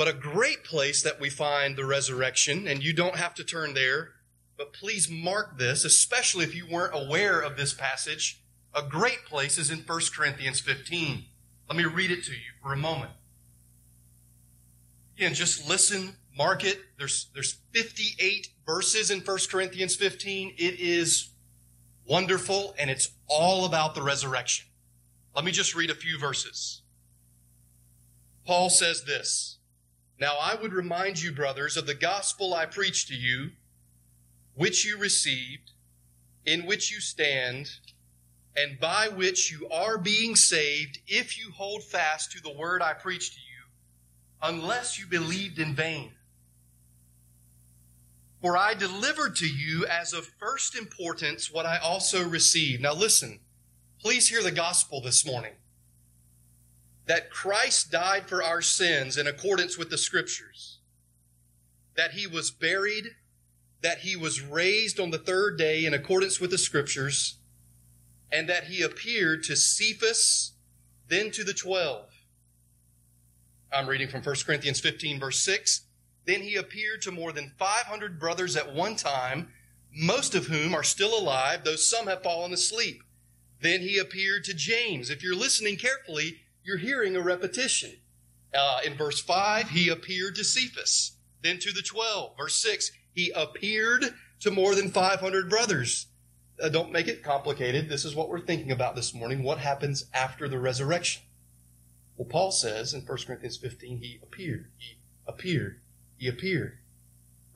But 0.00 0.08
a 0.08 0.14
great 0.14 0.64
place 0.64 1.02
that 1.02 1.20
we 1.20 1.28
find 1.28 1.76
the 1.76 1.84
resurrection, 1.84 2.66
and 2.66 2.82
you 2.82 2.94
don't 2.94 3.16
have 3.16 3.34
to 3.34 3.44
turn 3.44 3.74
there, 3.74 4.12
but 4.56 4.72
please 4.72 5.10
mark 5.10 5.58
this, 5.58 5.84
especially 5.84 6.42
if 6.42 6.54
you 6.54 6.66
weren't 6.66 6.94
aware 6.94 7.38
of 7.38 7.58
this 7.58 7.74
passage. 7.74 8.42
A 8.74 8.80
great 8.80 9.26
place 9.26 9.58
is 9.58 9.70
in 9.70 9.80
1 9.80 10.00
Corinthians 10.16 10.58
15. 10.58 11.26
Let 11.68 11.76
me 11.76 11.84
read 11.84 12.10
it 12.10 12.24
to 12.24 12.32
you 12.32 12.38
for 12.62 12.72
a 12.72 12.78
moment. 12.78 13.10
Again, 15.18 15.34
just 15.34 15.68
listen 15.68 16.16
Mark 16.34 16.64
it. 16.64 16.80
There's, 16.96 17.26
there's 17.34 17.58
58 17.72 18.48
verses 18.64 19.10
in 19.10 19.20
1 19.20 19.38
Corinthians 19.50 19.96
15. 19.96 20.54
It 20.56 20.80
is 20.80 21.28
wonderful 22.06 22.74
and 22.78 22.88
it's 22.88 23.10
all 23.26 23.66
about 23.66 23.94
the 23.94 24.00
resurrection. 24.00 24.64
Let 25.36 25.44
me 25.44 25.52
just 25.52 25.74
read 25.74 25.90
a 25.90 25.94
few 25.94 26.18
verses. 26.18 26.80
Paul 28.46 28.70
says 28.70 29.04
this 29.04 29.58
Now 30.20 30.36
I 30.38 30.54
would 30.54 30.74
remind 30.74 31.22
you, 31.22 31.32
brothers, 31.32 31.78
of 31.78 31.86
the 31.86 31.94
gospel 31.94 32.52
I 32.52 32.66
preached 32.66 33.08
to 33.08 33.14
you, 33.14 33.52
which 34.54 34.84
you 34.84 34.98
received, 34.98 35.72
in 36.44 36.66
which 36.66 36.92
you 36.92 37.00
stand, 37.00 37.70
and 38.54 38.78
by 38.78 39.08
which 39.08 39.50
you 39.50 39.66
are 39.70 39.96
being 39.96 40.36
saved, 40.36 40.98
if 41.06 41.38
you 41.38 41.52
hold 41.52 41.82
fast 41.82 42.32
to 42.32 42.42
the 42.42 42.52
word 42.52 42.82
I 42.82 42.92
preached 42.92 43.32
to 43.34 43.40
you, 43.40 43.64
unless 44.42 44.98
you 44.98 45.06
believed 45.06 45.58
in 45.58 45.74
vain. 45.74 46.12
For 48.42 48.56
I 48.56 48.74
delivered 48.74 49.36
to 49.36 49.46
you 49.46 49.86
as 49.86 50.12
of 50.12 50.26
first 50.38 50.76
importance 50.76 51.50
what 51.50 51.66
I 51.66 51.78
also 51.78 52.26
received. 52.26 52.82
Now 52.82 52.94
listen, 52.94 53.40
please 54.00 54.28
hear 54.28 54.42
the 54.42 54.50
gospel 54.50 55.00
this 55.00 55.24
morning. 55.26 55.52
That 57.10 57.28
Christ 57.28 57.90
died 57.90 58.28
for 58.28 58.40
our 58.40 58.62
sins 58.62 59.16
in 59.16 59.26
accordance 59.26 59.76
with 59.76 59.90
the 59.90 59.98
scriptures. 59.98 60.78
That 61.96 62.12
he 62.12 62.28
was 62.28 62.52
buried. 62.52 63.16
That 63.82 63.98
he 63.98 64.14
was 64.14 64.40
raised 64.40 65.00
on 65.00 65.10
the 65.10 65.18
third 65.18 65.58
day 65.58 65.84
in 65.84 65.92
accordance 65.92 66.38
with 66.38 66.52
the 66.52 66.56
scriptures. 66.56 67.38
And 68.30 68.48
that 68.48 68.68
he 68.68 68.80
appeared 68.80 69.42
to 69.42 69.56
Cephas, 69.56 70.52
then 71.08 71.32
to 71.32 71.42
the 71.42 71.52
twelve. 71.52 72.10
I'm 73.72 73.88
reading 73.88 74.06
from 74.06 74.22
1 74.22 74.36
Corinthians 74.46 74.78
15 74.78 75.18
verse 75.18 75.40
6 75.40 75.86
then 76.26 76.42
he 76.42 76.54
appeared 76.54 77.02
to 77.02 77.10
more 77.10 77.32
than 77.32 77.54
500 77.58 78.20
brothers 78.20 78.54
at 78.54 78.72
one 78.72 78.94
time, 78.94 79.52
most 79.92 80.36
of 80.36 80.46
whom 80.46 80.76
are 80.76 80.84
still 80.84 81.18
alive, 81.18 81.64
though 81.64 81.74
some 81.74 82.06
have 82.06 82.22
fallen 82.22 82.52
asleep. 82.52 83.02
Then 83.60 83.80
he 83.80 83.98
appeared 83.98 84.44
to 84.44 84.54
James. 84.54 85.10
If 85.10 85.24
you're 85.24 85.34
listening 85.34 85.76
carefully, 85.76 86.42
you're 86.64 86.78
hearing 86.78 87.16
a 87.16 87.20
repetition. 87.20 87.92
Uh, 88.54 88.80
in 88.84 88.94
verse 88.94 89.20
5, 89.20 89.70
he 89.70 89.88
appeared 89.88 90.34
to 90.36 90.44
Cephas. 90.44 91.12
Then 91.42 91.58
to 91.60 91.72
the 91.72 91.82
12. 91.82 92.36
Verse 92.36 92.56
6, 92.56 92.90
he 93.12 93.32
appeared 93.34 94.14
to 94.40 94.50
more 94.50 94.74
than 94.74 94.90
500 94.90 95.48
brothers. 95.48 96.06
Uh, 96.62 96.68
don't 96.68 96.92
make 96.92 97.08
it 97.08 97.22
complicated. 97.22 97.88
This 97.88 98.04
is 98.04 98.14
what 98.14 98.28
we're 98.28 98.40
thinking 98.40 98.72
about 98.72 98.94
this 98.94 99.14
morning. 99.14 99.42
What 99.42 99.58
happens 99.58 100.04
after 100.12 100.48
the 100.48 100.58
resurrection? 100.58 101.22
Well, 102.16 102.28
Paul 102.28 102.50
says 102.50 102.92
in 102.92 103.00
1 103.02 103.18
Corinthians 103.26 103.56
15, 103.56 103.98
he 103.98 104.20
appeared. 104.22 104.66
He 104.76 104.98
appeared 105.26 105.80
he 106.20 106.28
appeared. 106.28 106.78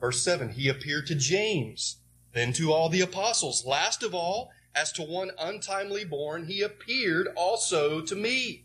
Verse 0.01 0.21
7 0.23 0.49
He 0.49 0.67
appeared 0.67 1.05
to 1.07 1.15
James, 1.15 1.97
then 2.33 2.51
to 2.53 2.73
all 2.73 2.89
the 2.89 3.01
apostles. 3.01 3.63
Last 3.65 4.03
of 4.03 4.13
all, 4.13 4.51
as 4.73 4.91
to 4.93 5.03
one 5.03 5.31
untimely 5.39 6.03
born, 6.03 6.47
he 6.47 6.61
appeared 6.61 7.27
also 7.37 8.01
to 8.01 8.15
me. 8.15 8.64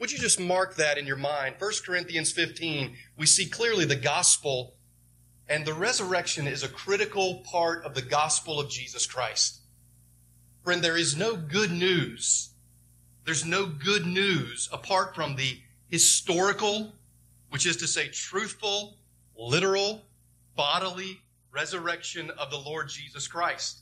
Would 0.00 0.10
you 0.10 0.18
just 0.18 0.40
mark 0.40 0.76
that 0.76 0.96
in 0.96 1.06
your 1.06 1.16
mind? 1.16 1.56
1 1.58 1.72
Corinthians 1.84 2.32
15, 2.32 2.96
we 3.18 3.26
see 3.26 3.44
clearly 3.44 3.84
the 3.84 3.96
gospel, 3.96 4.72
and 5.46 5.66
the 5.66 5.74
resurrection 5.74 6.46
is 6.46 6.62
a 6.62 6.68
critical 6.68 7.42
part 7.44 7.84
of 7.84 7.94
the 7.94 8.00
gospel 8.00 8.58
of 8.58 8.70
Jesus 8.70 9.06
Christ. 9.06 9.60
Friend, 10.64 10.82
there 10.82 10.96
is 10.96 11.18
no 11.18 11.36
good 11.36 11.70
news. 11.70 12.54
There's 13.26 13.44
no 13.44 13.66
good 13.66 14.06
news 14.06 14.70
apart 14.72 15.14
from 15.14 15.36
the 15.36 15.60
historical, 15.88 16.94
which 17.50 17.66
is 17.66 17.76
to 17.76 17.86
say 17.86 18.08
truthful, 18.08 18.96
literal, 19.36 20.00
bodily 20.56 21.20
resurrection 21.52 22.30
of 22.38 22.50
the 22.50 22.56
Lord 22.56 22.88
Jesus 22.88 23.28
Christ. 23.28 23.80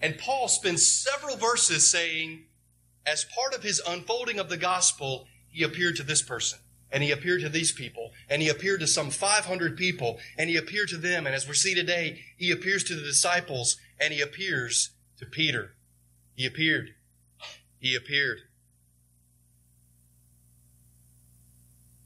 And 0.00 0.18
Paul 0.18 0.46
spends 0.46 0.86
several 0.86 1.36
verses 1.36 1.90
saying, 1.90 2.44
as 3.06 3.24
part 3.24 3.54
of 3.54 3.62
his 3.62 3.80
unfolding 3.86 4.38
of 4.38 4.48
the 4.48 4.56
gospel, 4.56 5.26
he 5.48 5.62
appeared 5.62 5.96
to 5.96 6.02
this 6.02 6.22
person 6.22 6.58
and 6.92 7.02
he 7.02 7.10
appeared 7.10 7.40
to 7.42 7.48
these 7.48 7.72
people 7.72 8.12
and 8.28 8.42
he 8.42 8.48
appeared 8.48 8.80
to 8.80 8.86
some 8.86 9.10
500 9.10 9.76
people 9.76 10.18
and 10.38 10.50
he 10.50 10.56
appeared 10.56 10.88
to 10.88 10.96
them. 10.96 11.26
And 11.26 11.34
as 11.34 11.46
we 11.46 11.54
see 11.54 11.74
today, 11.74 12.20
he 12.36 12.50
appears 12.50 12.84
to 12.84 12.94
the 12.94 13.02
disciples 13.02 13.76
and 14.00 14.12
he 14.12 14.20
appears 14.20 14.90
to 15.18 15.26
Peter. 15.26 15.74
He 16.34 16.46
appeared. 16.46 16.90
He 17.78 17.94
appeared. 17.94 18.38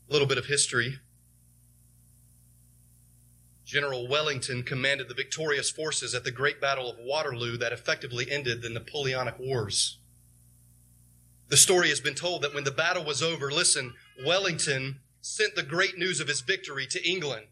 A 0.09 0.13
little 0.13 0.29
bit 0.29 0.39
of 0.39 0.47
history. 0.47 0.99
General 3.65 4.07
Wellington 4.07 4.63
commanded 4.63 5.09
the 5.09 5.15
victorious 5.15 5.71
forces 5.71 6.15
at 6.15 6.23
the 6.23 6.31
Great 6.31 6.61
Battle 6.61 6.91
of 6.91 6.99
Waterloo 7.01 7.57
that 7.57 7.73
effectively 7.73 8.31
ended 8.31 8.63
the 8.63 8.69
Napoleonic 8.69 9.39
Wars. 9.39 9.99
The 11.49 11.57
story 11.57 11.89
has 11.91 12.01
been 12.01 12.15
told 12.15 12.43
that 12.43 12.55
when 12.55 12.65
the 12.65 12.71
battle 12.71 13.05
was 13.05 13.23
over, 13.23 13.51
listen, 13.51 13.95
Wellington 14.25 15.01
sent 15.21 15.55
the 15.55 15.63
great 15.63 15.99
news 15.99 16.21
of 16.21 16.29
his 16.29 16.41
victory 16.41 16.87
to 16.87 17.09
England. 17.09 17.47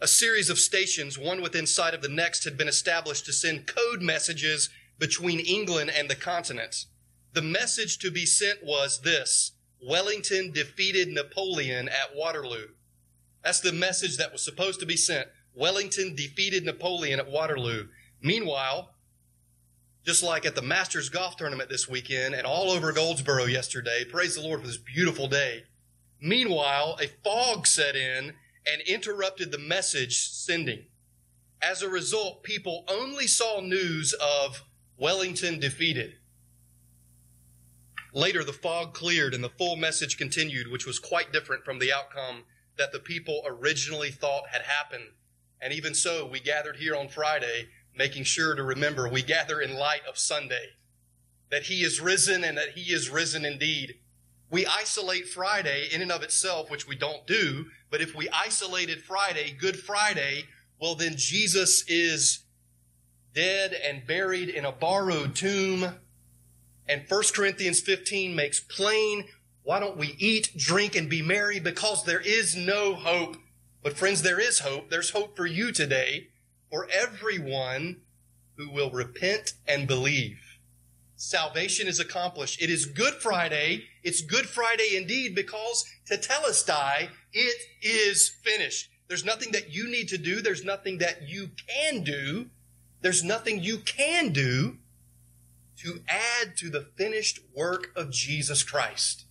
A 0.00 0.08
series 0.08 0.50
of 0.50 0.58
stations, 0.58 1.16
one 1.16 1.42
within 1.42 1.66
sight 1.66 1.94
of 1.94 2.02
the 2.02 2.08
next, 2.08 2.44
had 2.44 2.58
been 2.58 2.68
established 2.68 3.24
to 3.26 3.32
send 3.32 3.68
code 3.68 4.02
messages 4.02 4.68
between 4.98 5.38
England 5.38 5.90
and 5.90 6.10
the 6.10 6.16
continent. 6.16 6.86
The 7.32 7.42
message 7.42 7.98
to 7.98 8.10
be 8.10 8.26
sent 8.26 8.64
was 8.64 9.00
this 9.02 9.52
Wellington 9.80 10.52
defeated 10.52 11.08
Napoleon 11.08 11.88
at 11.88 12.14
Waterloo. 12.14 12.68
That's 13.42 13.60
the 13.60 13.72
message 13.72 14.16
that 14.16 14.32
was 14.32 14.44
supposed 14.44 14.80
to 14.80 14.86
be 14.86 14.96
sent. 14.96 15.28
Wellington 15.54 16.14
defeated 16.14 16.64
Napoleon 16.64 17.18
at 17.18 17.30
Waterloo. 17.30 17.88
Meanwhile, 18.20 18.91
just 20.04 20.22
like 20.22 20.44
at 20.44 20.54
the 20.54 20.62
Masters 20.62 21.08
Golf 21.08 21.36
Tournament 21.36 21.70
this 21.70 21.88
weekend 21.88 22.34
and 22.34 22.46
all 22.46 22.70
over 22.70 22.92
Goldsboro 22.92 23.44
yesterday. 23.44 24.04
Praise 24.04 24.34
the 24.34 24.42
Lord 24.42 24.60
for 24.60 24.66
this 24.66 24.76
beautiful 24.76 25.28
day. 25.28 25.64
Meanwhile, 26.20 26.98
a 27.00 27.08
fog 27.24 27.66
set 27.66 27.94
in 27.94 28.34
and 28.66 28.82
interrupted 28.86 29.50
the 29.50 29.58
message 29.58 30.28
sending. 30.28 30.84
As 31.60 31.82
a 31.82 31.88
result, 31.88 32.42
people 32.42 32.84
only 32.88 33.26
saw 33.26 33.60
news 33.60 34.12
of 34.14 34.64
Wellington 34.96 35.60
defeated. 35.60 36.14
Later, 38.12 38.44
the 38.44 38.52
fog 38.52 38.94
cleared 38.94 39.34
and 39.34 39.42
the 39.42 39.48
full 39.48 39.76
message 39.76 40.18
continued, 40.18 40.70
which 40.70 40.86
was 40.86 40.98
quite 40.98 41.32
different 41.32 41.64
from 41.64 41.78
the 41.78 41.92
outcome 41.92 42.44
that 42.76 42.92
the 42.92 42.98
people 42.98 43.42
originally 43.46 44.10
thought 44.10 44.48
had 44.50 44.62
happened. 44.62 45.10
And 45.60 45.72
even 45.72 45.94
so, 45.94 46.26
we 46.26 46.40
gathered 46.40 46.76
here 46.76 46.96
on 46.96 47.08
Friday 47.08 47.68
making 47.96 48.24
sure 48.24 48.54
to 48.54 48.62
remember 48.62 49.08
we 49.08 49.22
gather 49.22 49.60
in 49.60 49.76
light 49.76 50.02
of 50.08 50.18
Sunday, 50.18 50.70
that 51.50 51.64
He 51.64 51.82
is 51.82 52.00
risen 52.00 52.44
and 52.44 52.56
that 52.56 52.70
He 52.70 52.92
is 52.92 53.10
risen 53.10 53.44
indeed. 53.44 53.96
We 54.50 54.66
isolate 54.66 55.28
Friday 55.28 55.88
in 55.92 56.02
and 56.02 56.12
of 56.12 56.22
itself, 56.22 56.70
which 56.70 56.86
we 56.86 56.96
don't 56.96 57.26
do, 57.26 57.66
but 57.90 58.00
if 58.00 58.14
we 58.14 58.28
isolated 58.28 59.02
Friday, 59.02 59.56
Good 59.58 59.78
Friday, 59.78 60.44
well, 60.80 60.94
then 60.94 61.14
Jesus 61.16 61.84
is 61.88 62.44
dead 63.34 63.72
and 63.72 64.06
buried 64.06 64.48
in 64.48 64.64
a 64.64 64.72
borrowed 64.72 65.34
tomb. 65.34 65.94
And 66.88 67.04
1 67.08 67.22
Corinthians 67.34 67.80
15 67.80 68.34
makes 68.34 68.60
plain 68.60 69.24
why 69.64 69.78
don't 69.78 69.96
we 69.96 70.16
eat, 70.18 70.56
drink, 70.56 70.96
and 70.96 71.08
be 71.08 71.22
merry? 71.22 71.60
Because 71.60 72.04
there 72.04 72.20
is 72.20 72.56
no 72.56 72.94
hope. 72.94 73.36
But 73.82 73.96
friends, 73.96 74.22
there 74.22 74.40
is 74.40 74.60
hope. 74.60 74.90
There's 74.90 75.10
hope 75.10 75.36
for 75.36 75.46
you 75.46 75.72
today 75.72 76.28
for 76.72 76.88
everyone 76.90 78.00
who 78.56 78.70
will 78.70 78.90
repent 78.90 79.52
and 79.68 79.86
believe. 79.86 80.38
Salvation 81.16 81.86
is 81.86 82.00
accomplished. 82.00 82.62
It 82.62 82.70
is 82.70 82.86
Good 82.86 83.14
Friday. 83.14 83.84
It's 84.02 84.22
Good 84.22 84.46
Friday 84.46 84.96
indeed 84.96 85.34
because 85.34 85.84
to 86.06 86.16
tetelestai, 86.16 87.10
it 87.34 87.62
is 87.82 88.30
finished. 88.42 88.88
There's 89.06 89.24
nothing 89.24 89.52
that 89.52 89.74
you 89.74 89.86
need 89.90 90.08
to 90.08 90.18
do. 90.18 90.40
There's 90.40 90.64
nothing 90.64 90.96
that 90.98 91.28
you 91.28 91.50
can 91.68 92.02
do. 92.02 92.46
There's 93.02 93.22
nothing 93.22 93.62
you 93.62 93.78
can 93.78 94.32
do 94.32 94.78
to 95.80 96.00
add 96.08 96.56
to 96.56 96.70
the 96.70 96.86
finished 96.96 97.40
work 97.54 97.88
of 97.94 98.10
Jesus 98.10 98.62
Christ. 98.62 99.26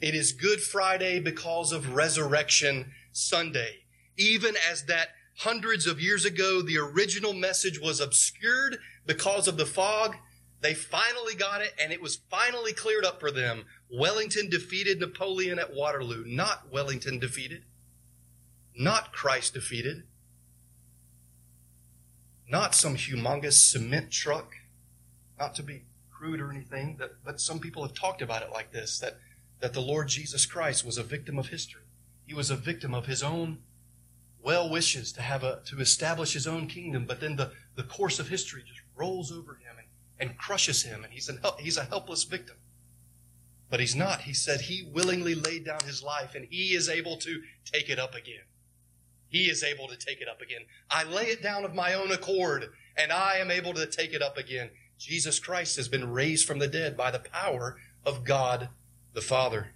It 0.00 0.14
is 0.14 0.30
Good 0.30 0.60
Friday 0.60 1.18
because 1.18 1.72
of 1.72 1.94
Resurrection 1.94 2.92
Sunday. 3.10 3.78
Even 4.16 4.54
as 4.70 4.84
that 4.84 5.08
hundreds 5.40 5.86
of 5.86 5.98
years 5.98 6.26
ago, 6.26 6.60
the 6.60 6.76
original 6.76 7.32
message 7.32 7.80
was 7.80 7.98
obscured 7.98 8.76
because 9.06 9.48
of 9.48 9.56
the 9.56 9.64
fog. 9.64 10.16
They 10.60 10.74
finally 10.74 11.34
got 11.34 11.62
it, 11.62 11.72
and 11.80 11.92
it 11.92 12.02
was 12.02 12.20
finally 12.28 12.74
cleared 12.74 13.06
up 13.06 13.18
for 13.20 13.30
them. 13.30 13.64
Wellington 13.90 14.50
defeated 14.50 15.00
Napoleon 15.00 15.58
at 15.58 15.74
Waterloo. 15.74 16.24
Not 16.26 16.70
Wellington 16.70 17.18
defeated. 17.18 17.62
Not 18.76 19.14
Christ 19.14 19.54
defeated. 19.54 20.02
Not 22.46 22.74
some 22.74 22.96
humongous 22.96 23.70
cement 23.70 24.10
truck. 24.10 24.52
Not 25.38 25.54
to 25.54 25.62
be 25.62 25.84
crude 26.10 26.42
or 26.42 26.50
anything, 26.50 26.96
that, 26.98 27.12
but 27.24 27.40
some 27.40 27.60
people 27.60 27.82
have 27.82 27.94
talked 27.94 28.20
about 28.20 28.42
it 28.42 28.52
like 28.52 28.72
this 28.72 28.98
that, 28.98 29.16
that 29.60 29.72
the 29.72 29.80
Lord 29.80 30.08
Jesus 30.08 30.44
Christ 30.44 30.84
was 30.84 30.98
a 30.98 31.02
victim 31.02 31.38
of 31.38 31.48
history. 31.48 31.84
He 32.26 32.34
was 32.34 32.50
a 32.50 32.56
victim 32.56 32.92
of 32.92 33.06
his 33.06 33.22
own 33.22 33.60
well 34.42 34.70
wishes 34.70 35.12
to 35.12 35.22
have 35.22 35.42
a 35.42 35.60
to 35.66 35.80
establish 35.80 36.32
his 36.32 36.46
own 36.46 36.66
kingdom, 36.66 37.04
but 37.06 37.20
then 37.20 37.36
the, 37.36 37.52
the 37.76 37.82
course 37.82 38.18
of 38.18 38.28
history 38.28 38.62
just 38.66 38.80
rolls 38.94 39.30
over 39.32 39.54
him 39.54 39.76
and, 39.78 40.30
and 40.30 40.38
crushes 40.38 40.82
him, 40.82 41.04
and 41.04 41.12
he's 41.12 41.28
an 41.28 41.40
he's 41.58 41.76
a 41.76 41.84
helpless 41.84 42.24
victim. 42.24 42.56
But 43.68 43.80
he's 43.80 43.94
not. 43.94 44.22
He 44.22 44.34
said 44.34 44.62
he 44.62 44.88
willingly 44.92 45.34
laid 45.34 45.64
down 45.64 45.80
his 45.84 46.02
life, 46.02 46.34
and 46.34 46.46
he 46.50 46.74
is 46.74 46.88
able 46.88 47.16
to 47.18 47.40
take 47.64 47.88
it 47.88 47.98
up 47.98 48.14
again. 48.14 48.42
He 49.28 49.48
is 49.48 49.62
able 49.62 49.86
to 49.86 49.96
take 49.96 50.20
it 50.20 50.28
up 50.28 50.40
again. 50.40 50.62
I 50.90 51.04
lay 51.04 51.26
it 51.26 51.42
down 51.42 51.64
of 51.64 51.74
my 51.74 51.94
own 51.94 52.10
accord, 52.10 52.72
and 52.96 53.12
I 53.12 53.36
am 53.36 53.50
able 53.50 53.72
to 53.74 53.86
take 53.86 54.12
it 54.12 54.22
up 54.22 54.36
again. 54.36 54.70
Jesus 54.98 55.38
Christ 55.38 55.76
has 55.76 55.88
been 55.88 56.10
raised 56.10 56.46
from 56.46 56.58
the 56.58 56.66
dead 56.66 56.96
by 56.96 57.12
the 57.12 57.20
power 57.20 57.76
of 58.04 58.24
God 58.24 58.70
the 59.12 59.20
Father. 59.20 59.68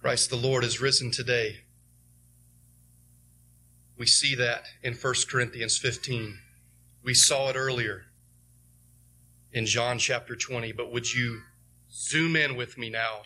Christ 0.00 0.30
the 0.30 0.36
Lord 0.36 0.64
is 0.64 0.80
risen 0.80 1.10
today. 1.10 1.58
We 4.00 4.06
see 4.06 4.34
that 4.36 4.64
in 4.82 4.94
1 4.94 5.14
Corinthians 5.28 5.76
15. 5.76 6.38
We 7.04 7.12
saw 7.12 7.50
it 7.50 7.54
earlier 7.54 8.04
in 9.52 9.66
John 9.66 9.98
chapter 9.98 10.34
20, 10.34 10.72
but 10.72 10.90
would 10.90 11.12
you 11.12 11.42
zoom 11.92 12.34
in 12.34 12.56
with 12.56 12.78
me 12.78 12.88
now? 12.88 13.24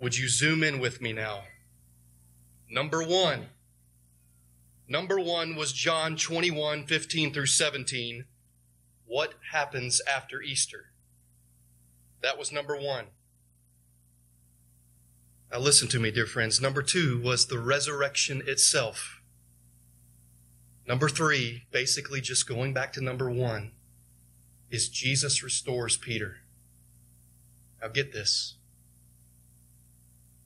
Would 0.00 0.16
you 0.16 0.26
zoom 0.26 0.62
in 0.62 0.78
with 0.78 1.02
me 1.02 1.12
now? 1.12 1.42
Number 2.70 3.02
one. 3.02 3.48
Number 4.88 5.20
one 5.20 5.54
was 5.54 5.74
John 5.74 6.16
21, 6.16 6.86
15 6.86 7.34
through 7.34 7.44
17. 7.44 8.24
What 9.04 9.34
happens 9.52 10.00
after 10.10 10.40
Easter? 10.40 10.92
That 12.22 12.38
was 12.38 12.50
number 12.50 12.74
one. 12.74 13.08
Now 15.52 15.58
listen 15.58 15.88
to 15.88 16.00
me, 16.00 16.10
dear 16.10 16.24
friends. 16.24 16.58
Number 16.58 16.80
two 16.80 17.20
was 17.20 17.48
the 17.48 17.58
resurrection 17.58 18.42
itself. 18.46 19.17
Number 20.88 21.10
three, 21.10 21.64
basically 21.70 22.22
just 22.22 22.48
going 22.48 22.72
back 22.72 22.94
to 22.94 23.02
number 23.02 23.30
one, 23.30 23.72
is 24.70 24.88
Jesus 24.88 25.42
restores 25.42 25.98
Peter. 25.98 26.38
Now 27.82 27.88
get 27.88 28.14
this. 28.14 28.54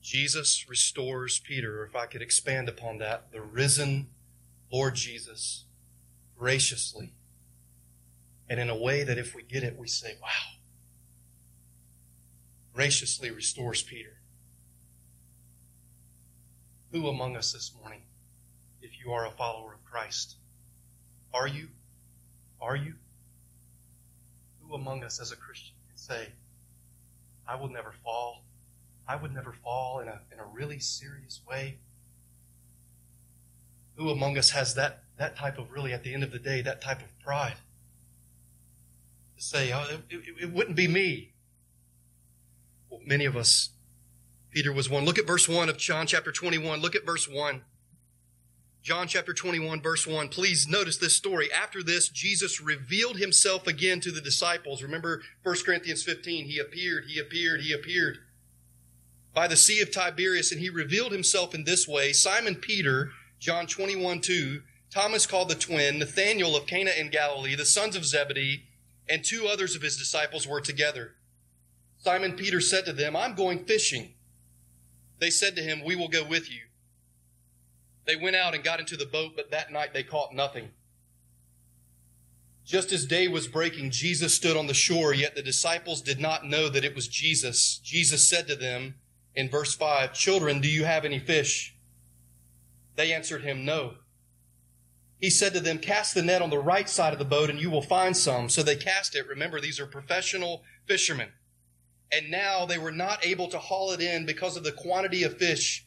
Jesus 0.03 0.69
restores 0.69 1.39
Peter, 1.39 1.81
or 1.81 1.87
if 1.87 1.95
I 1.95 2.07
could 2.07 2.23
expand 2.23 2.69
upon 2.69 2.99
that, 2.99 3.31
the 3.31 3.41
risen 3.41 4.09
Lord 4.73 4.97
Jesus 4.97 5.65
graciously 6.37 7.13
and 8.51 8.59
in 8.59 8.69
a 8.69 8.77
way 8.77 9.05
that 9.05 9.19
if 9.19 9.37
we 9.37 9.45
get 9.45 9.63
it, 9.63 9.79
we 9.79 9.87
say, 9.87 10.17
wow, 10.21 10.59
graciously 12.75 13.31
restores 13.31 13.81
Peter. 13.81 14.19
Who 16.91 17.07
among 17.07 17.37
us 17.37 17.53
this 17.53 17.73
morning, 17.81 18.03
you 19.05 19.13
are 19.13 19.27
a 19.27 19.31
follower 19.31 19.75
of 19.75 19.85
Christ, 19.85 20.37
are 21.35 21.47
you? 21.47 21.69
Are 22.61 22.77
you? 22.77 22.95
Who 24.61 24.75
among 24.75 25.05
us 25.05 25.21
as 25.21 25.33
a 25.33 25.37
Christian 25.37 25.75
can 25.89 25.97
say, 25.97 26.29
I 27.47 27.57
will 27.57 27.69
never 27.69 27.93
fall? 28.05 28.45
I 29.09 29.17
would 29.17 29.35
never 29.35 29.53
fall 29.65 30.01
in 30.01 30.09
a, 30.09 30.21
in 30.33 30.39
a 30.39 30.45
really 30.45 30.79
serious 30.79 31.41
way. 31.49 31.79
Who 33.97 34.11
among 34.11 34.39
us 34.39 34.51
has 34.51 34.75
that, 34.75 35.03
that 35.19 35.37
type 35.37 35.59
of 35.59 35.71
really, 35.73 35.93
at 35.93 36.03
the 36.03 36.15
end 36.15 36.23
of 36.23 36.31
the 36.31 36.39
day, 36.39 36.63
that 36.63 36.81
type 36.81 37.01
of 37.01 37.19
pride? 37.19 37.57
To 39.37 39.43
say, 39.43 39.73
oh, 39.73 39.87
it, 39.91 40.17
it, 40.17 40.35
it 40.43 40.53
wouldn't 40.53 40.77
be 40.77 40.89
me. 40.89 41.33
Well, 42.89 43.01
many 43.05 43.25
of 43.25 43.37
us, 43.37 43.71
Peter 44.51 44.73
was 44.73 44.89
one. 44.89 45.05
Look 45.05 45.19
at 45.19 45.27
verse 45.27 45.49
1 45.49 45.69
of 45.69 45.79
John 45.79 46.07
chapter 46.07 46.31
21. 46.31 46.81
Look 46.81 46.95
at 46.95 47.05
verse 47.05 47.29
1. 47.29 47.63
John 48.83 49.07
chapter 49.07 49.33
21, 49.33 49.81
verse 49.81 50.09
1. 50.09 50.29
Please 50.29 50.67
notice 50.67 50.97
this 50.97 51.15
story. 51.15 51.53
After 51.53 51.85
this, 51.85 52.09
Jesus 52.09 52.61
revealed 52.61 53.17
himself 53.17 53.69
again 53.69 54.01
to 54.01 54.11
the 54.11 54.21
disciples. 54.21 54.83
Remember 54.83 55.23
1 55.45 55.57
Corinthians 55.65 56.03
15. 56.03 56.47
He 56.47 56.59
appeared, 56.59 57.05
he 57.07 57.21
appeared, 57.21 57.61
he 57.61 57.73
appeared 57.73 58.19
by 59.33 59.47
the 59.47 59.57
Sea 59.57 59.81
of 59.81 59.93
Tiberias, 59.93 60.51
and 60.51 60.61
he 60.61 60.69
revealed 60.69 61.13
himself 61.13 61.55
in 61.55 61.65
this 61.65 61.87
way 61.87 62.13
Simon 62.13 62.57
Peter, 62.57 63.11
John 63.39 63.67
21 63.67 64.21
2, 64.21 64.63
Thomas 64.91 65.27
called 65.27 65.49
the 65.49 65.55
twin, 65.55 65.99
Nathanael 65.99 66.57
of 66.57 66.67
Cana 66.67 66.91
in 66.91 67.09
Galilee, 67.09 67.55
the 67.55 67.65
sons 67.65 67.97
of 67.97 68.05
Zebedee, 68.05 68.65
and 69.09 69.25
two 69.25 69.47
others 69.47 69.75
of 69.75 69.83
his 69.83 69.97
disciples 69.97 70.47
were 70.47 70.61
together. 70.61 71.15
Simon 71.99 72.33
Peter 72.33 72.61
said 72.61 72.85
to 72.85 72.93
them, 72.93 73.15
I'm 73.15 73.35
going 73.35 73.65
fishing. 73.65 74.15
They 75.19 75.31
said 75.31 75.55
to 75.57 75.63
him, 75.63 75.83
We 75.85 75.95
will 75.95 76.09
go 76.09 76.25
with 76.25 76.51
you. 76.51 76.63
They 78.05 78.17
went 78.17 78.37
out 78.37 78.55
and 78.55 78.65
got 78.65 78.81
into 78.81 78.97
the 78.97 79.07
boat, 79.07 79.33
but 79.37 79.51
that 79.51 79.73
night 79.73 79.93
they 79.93 80.03
caught 80.03 80.35
nothing. 80.35 80.71
Just 82.65 82.93
as 82.93 83.07
day 83.07 83.29
was 83.29 83.49
breaking, 83.49 83.91
Jesus 83.91 84.35
stood 84.35 84.57
on 84.57 84.67
the 84.67 84.75
shore, 84.75 85.13
yet 85.13 85.35
the 85.35 85.43
disciples 85.43 86.01
did 86.01 86.21
not 86.21 86.47
know 86.47 86.69
that 86.69 86.85
it 86.85 86.95
was 86.95 87.09
Jesus. 87.09 87.79
Jesus 87.83 88.29
said 88.29 88.47
to 88.49 88.57
them, 88.57 88.95
in 89.35 89.49
verse 89.49 89.75
5, 89.75 90.13
Children, 90.13 90.61
do 90.61 90.69
you 90.69 90.85
have 90.85 91.05
any 91.05 91.19
fish? 91.19 91.75
They 92.97 93.13
answered 93.13 93.43
him, 93.43 93.65
No. 93.65 93.95
He 95.19 95.31
said 95.31 95.55
to 95.55 95.61
them, 95.61 95.79
Cast 95.79 96.15
the 96.15 96.23
net 96.23 96.43
on 96.43 96.51
the 96.51 96.59
right 96.59 96.89
side 96.89 97.13
of 97.13 97.19
the 97.19 97.25
boat 97.25 97.49
and 97.49 97.61
you 97.61 97.71
will 97.71 97.83
find 97.83 98.17
some. 98.17 98.49
So 98.49 98.63
they 98.63 98.77
cast 98.77 99.15
it. 99.15 99.27
Remember, 99.27 99.61
these 99.61 99.81
are 99.81 99.87
professional 99.87 100.63
fishermen. 100.87 101.29
And 102.11 102.31
now 102.31 102.67
they 102.67 102.77
were 102.77 102.93
not 102.93 103.25
able 103.25 103.49
to 103.49 103.59
haul 103.59 103.93
it 103.93 104.01
in 104.01 104.27
because 104.27 104.57
of 104.57 104.65
the 104.65 104.73
quantity 104.73 105.23
of 105.23 105.39
fish. 105.39 105.87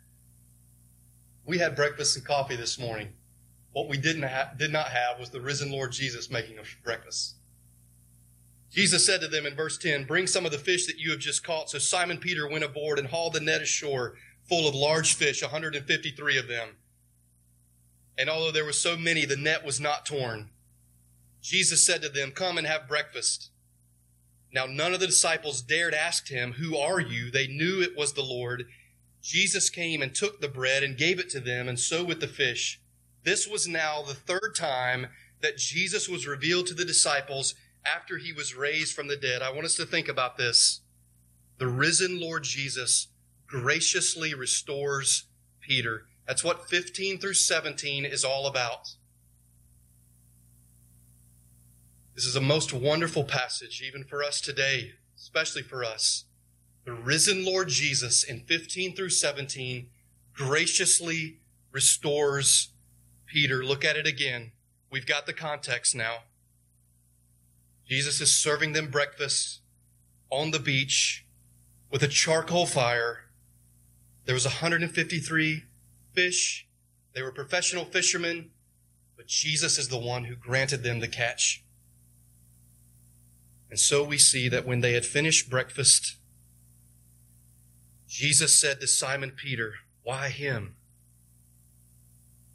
We 1.45 1.57
had 1.57 1.75
breakfast 1.75 2.15
and 2.15 2.25
coffee 2.25 2.55
this 2.55 2.79
morning. 2.79 3.13
What 3.73 3.89
we 3.89 3.97
didn't 3.97 4.23
ha- 4.23 4.51
did 4.57 4.71
not 4.71 4.87
have 4.87 5.19
was 5.19 5.29
the 5.29 5.41
risen 5.41 5.71
Lord 5.71 5.91
Jesus 5.91 6.29
making 6.29 6.59
us 6.59 6.67
breakfast. 6.83 7.35
Jesus 8.71 9.05
said 9.05 9.21
to 9.21 9.27
them 9.27 9.45
in 9.45 9.55
verse 9.55 9.77
10, 9.77 10.05
Bring 10.05 10.27
some 10.27 10.45
of 10.45 10.51
the 10.51 10.57
fish 10.57 10.87
that 10.87 10.97
you 10.97 11.11
have 11.11 11.19
just 11.19 11.43
caught. 11.43 11.69
So 11.69 11.77
Simon 11.77 12.17
Peter 12.17 12.47
went 12.47 12.63
aboard 12.63 12.99
and 12.99 13.07
hauled 13.07 13.33
the 13.33 13.39
net 13.39 13.61
ashore 13.61 14.15
full 14.47 14.67
of 14.67 14.75
large 14.75 15.15
fish, 15.15 15.41
153 15.41 16.37
of 16.37 16.47
them. 16.47 16.69
And 18.17 18.29
although 18.29 18.51
there 18.51 18.65
were 18.65 18.73
so 18.73 18.97
many, 18.97 19.25
the 19.25 19.35
net 19.35 19.65
was 19.65 19.79
not 19.79 20.05
torn. 20.05 20.49
Jesus 21.41 21.83
said 21.85 22.01
to 22.01 22.09
them, 22.09 22.31
Come 22.31 22.57
and 22.57 22.67
have 22.67 22.87
breakfast. 22.87 23.49
Now 24.53 24.65
none 24.65 24.93
of 24.93 24.99
the 24.99 25.07
disciples 25.07 25.61
dared 25.61 25.93
ask 25.93 26.27
him, 26.27 26.53
Who 26.53 26.77
are 26.77 26.99
you? 26.99 27.31
They 27.31 27.47
knew 27.47 27.81
it 27.81 27.97
was 27.97 28.13
the 28.13 28.21
Lord. 28.21 28.65
Jesus 29.21 29.69
came 29.69 30.01
and 30.01 30.13
took 30.13 30.41
the 30.41 30.47
bread 30.47 30.83
and 30.83 30.97
gave 30.97 31.19
it 31.19 31.29
to 31.31 31.39
them, 31.39 31.67
and 31.67 31.79
so 31.79 32.03
with 32.03 32.19
the 32.19 32.27
fish. 32.27 32.81
This 33.23 33.47
was 33.47 33.67
now 33.67 34.01
the 34.01 34.15
third 34.15 34.55
time 34.55 35.07
that 35.41 35.57
Jesus 35.57 36.09
was 36.09 36.27
revealed 36.27 36.67
to 36.67 36.73
the 36.73 36.85
disciples 36.85 37.55
after 37.85 38.17
he 38.17 38.33
was 38.33 38.55
raised 38.55 38.95
from 38.95 39.07
the 39.07 39.17
dead. 39.17 39.41
I 39.41 39.51
want 39.51 39.65
us 39.65 39.75
to 39.75 39.85
think 39.85 40.07
about 40.07 40.37
this. 40.37 40.81
The 41.57 41.67
risen 41.67 42.19
Lord 42.19 42.43
Jesus 42.43 43.07
graciously 43.47 44.33
restores 44.33 45.25
Peter. 45.59 46.05
That's 46.27 46.43
what 46.43 46.69
15 46.69 47.19
through 47.19 47.33
17 47.33 48.05
is 48.05 48.23
all 48.23 48.47
about. 48.47 48.95
This 52.15 52.25
is 52.25 52.35
a 52.35 52.41
most 52.41 52.73
wonderful 52.73 53.23
passage, 53.23 53.81
even 53.85 54.03
for 54.03 54.23
us 54.23 54.41
today, 54.41 54.93
especially 55.17 55.63
for 55.63 55.83
us. 55.83 56.25
The 56.85 56.93
risen 56.93 57.45
Lord 57.45 57.69
Jesus 57.69 58.23
in 58.23 58.41
15 58.41 58.95
through 58.95 59.09
17 59.09 59.87
graciously 60.33 61.39
restores 61.71 62.69
Peter. 63.25 63.63
Look 63.63 63.85
at 63.85 63.97
it 63.97 64.07
again. 64.07 64.51
We've 64.89 65.05
got 65.05 65.25
the 65.25 65.33
context 65.33 65.95
now. 65.95 66.23
Jesus 67.87 68.21
is 68.21 68.33
serving 68.33 68.73
them 68.73 68.89
breakfast 68.89 69.61
on 70.29 70.51
the 70.51 70.59
beach 70.59 71.25
with 71.89 72.03
a 72.03 72.07
charcoal 72.07 72.65
fire 72.65 73.25
there 74.25 74.35
was 74.35 74.45
153 74.45 75.63
fish. 76.13 76.67
They 77.13 77.21
were 77.21 77.31
professional 77.31 77.85
fishermen, 77.85 78.51
but 79.17 79.27
Jesus 79.27 79.77
is 79.77 79.89
the 79.89 79.97
one 79.97 80.25
who 80.25 80.35
granted 80.35 80.83
them 80.83 80.99
the 80.99 81.07
catch. 81.07 81.63
And 83.69 83.79
so 83.79 84.03
we 84.03 84.17
see 84.17 84.49
that 84.49 84.65
when 84.65 84.81
they 84.81 84.93
had 84.93 85.05
finished 85.05 85.49
breakfast, 85.49 86.17
Jesus 88.11 88.59
said 88.59 88.81
to 88.81 88.87
Simon 88.87 89.31
Peter, 89.31 89.75
Why 90.03 90.27
him? 90.27 90.75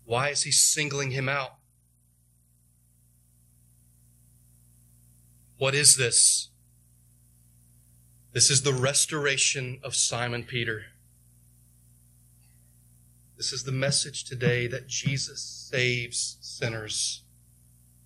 Why 0.04 0.28
is 0.28 0.42
he 0.42 0.50
singling 0.50 1.12
him 1.12 1.30
out? 1.30 1.54
What 5.56 5.74
is 5.74 5.96
this? 5.96 6.50
This 8.34 8.50
is 8.50 8.64
the 8.64 8.74
restoration 8.74 9.80
of 9.82 9.96
Simon 9.96 10.44
Peter. 10.44 10.82
This 13.38 13.50
is 13.50 13.62
the 13.62 13.72
message 13.72 14.24
today 14.24 14.66
that 14.66 14.88
Jesus 14.88 15.40
saves 15.40 16.36
sinners. 16.42 17.22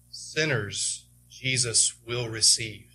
Sinners, 0.08 1.06
Jesus 1.28 1.94
will 2.06 2.28
receive. 2.28 2.89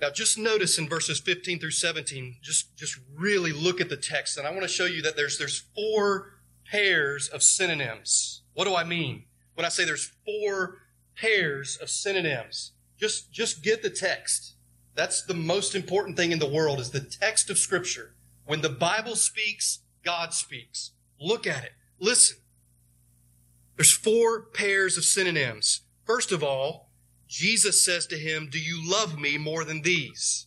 Now, 0.00 0.10
just 0.10 0.36
notice 0.36 0.78
in 0.78 0.88
verses 0.88 1.20
15 1.20 1.58
through 1.58 1.70
17, 1.70 2.36
just, 2.42 2.76
just 2.76 2.98
really 3.14 3.52
look 3.52 3.80
at 3.80 3.88
the 3.88 3.96
text. 3.96 4.36
And 4.36 4.46
I 4.46 4.50
want 4.50 4.62
to 4.62 4.68
show 4.68 4.84
you 4.84 5.00
that 5.02 5.16
there's, 5.16 5.38
there's 5.38 5.64
four 5.74 6.34
pairs 6.70 7.28
of 7.28 7.42
synonyms. 7.42 8.42
What 8.52 8.64
do 8.64 8.74
I 8.74 8.84
mean? 8.84 9.24
When 9.54 9.64
I 9.64 9.70
say 9.70 9.84
there's 9.84 10.12
four 10.24 10.82
pairs 11.16 11.78
of 11.80 11.88
synonyms, 11.88 12.72
just, 12.98 13.32
just 13.32 13.62
get 13.62 13.82
the 13.82 13.90
text. 13.90 14.56
That's 14.94 15.22
the 15.22 15.34
most 15.34 15.74
important 15.74 16.16
thing 16.16 16.32
in 16.32 16.38
the 16.38 16.48
world 16.48 16.78
is 16.78 16.90
the 16.90 17.00
text 17.00 17.48
of 17.48 17.58
Scripture. 17.58 18.14
When 18.44 18.60
the 18.60 18.68
Bible 18.68 19.16
speaks, 19.16 19.80
God 20.04 20.34
speaks. 20.34 20.92
Look 21.20 21.46
at 21.46 21.64
it. 21.64 21.72
Listen. 21.98 22.38
There's 23.76 23.92
four 23.92 24.42
pairs 24.42 24.96
of 24.96 25.04
synonyms. 25.04 25.82
First 26.04 26.32
of 26.32 26.42
all, 26.42 26.85
Jesus 27.36 27.84
says 27.84 28.06
to 28.06 28.16
him, 28.16 28.48
Do 28.50 28.58
you 28.58 28.80
love 28.90 29.18
me 29.18 29.36
more 29.36 29.62
than 29.62 29.82
these? 29.82 30.46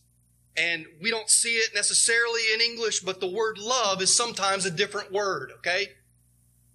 And 0.56 0.86
we 1.00 1.08
don't 1.08 1.30
see 1.30 1.54
it 1.54 1.70
necessarily 1.72 2.40
in 2.52 2.60
English, 2.60 2.98
but 2.98 3.20
the 3.20 3.30
word 3.30 3.58
love 3.58 4.02
is 4.02 4.12
sometimes 4.12 4.66
a 4.66 4.72
different 4.72 5.12
word, 5.12 5.52
okay? 5.58 5.86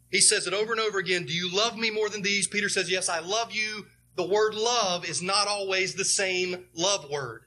He 0.09 0.21
says 0.21 0.47
it 0.47 0.53
over 0.53 0.71
and 0.71 0.79
over 0.79 0.99
again. 0.99 1.25
Do 1.25 1.33
you 1.33 1.53
love 1.53 1.77
me 1.77 1.91
more 1.91 2.07
than 2.07 2.21
these? 2.21 2.47
Peter 2.47 2.69
says, 2.69 2.89
Yes, 2.89 3.09
I 3.09 3.19
love 3.19 3.51
you. 3.51 3.87
The 4.15 4.25
word 4.25 4.55
love 4.55 5.03
is 5.03 5.21
not 5.21 5.49
always 5.49 5.95
the 5.95 6.05
same 6.05 6.67
love 6.73 7.09
word. 7.11 7.43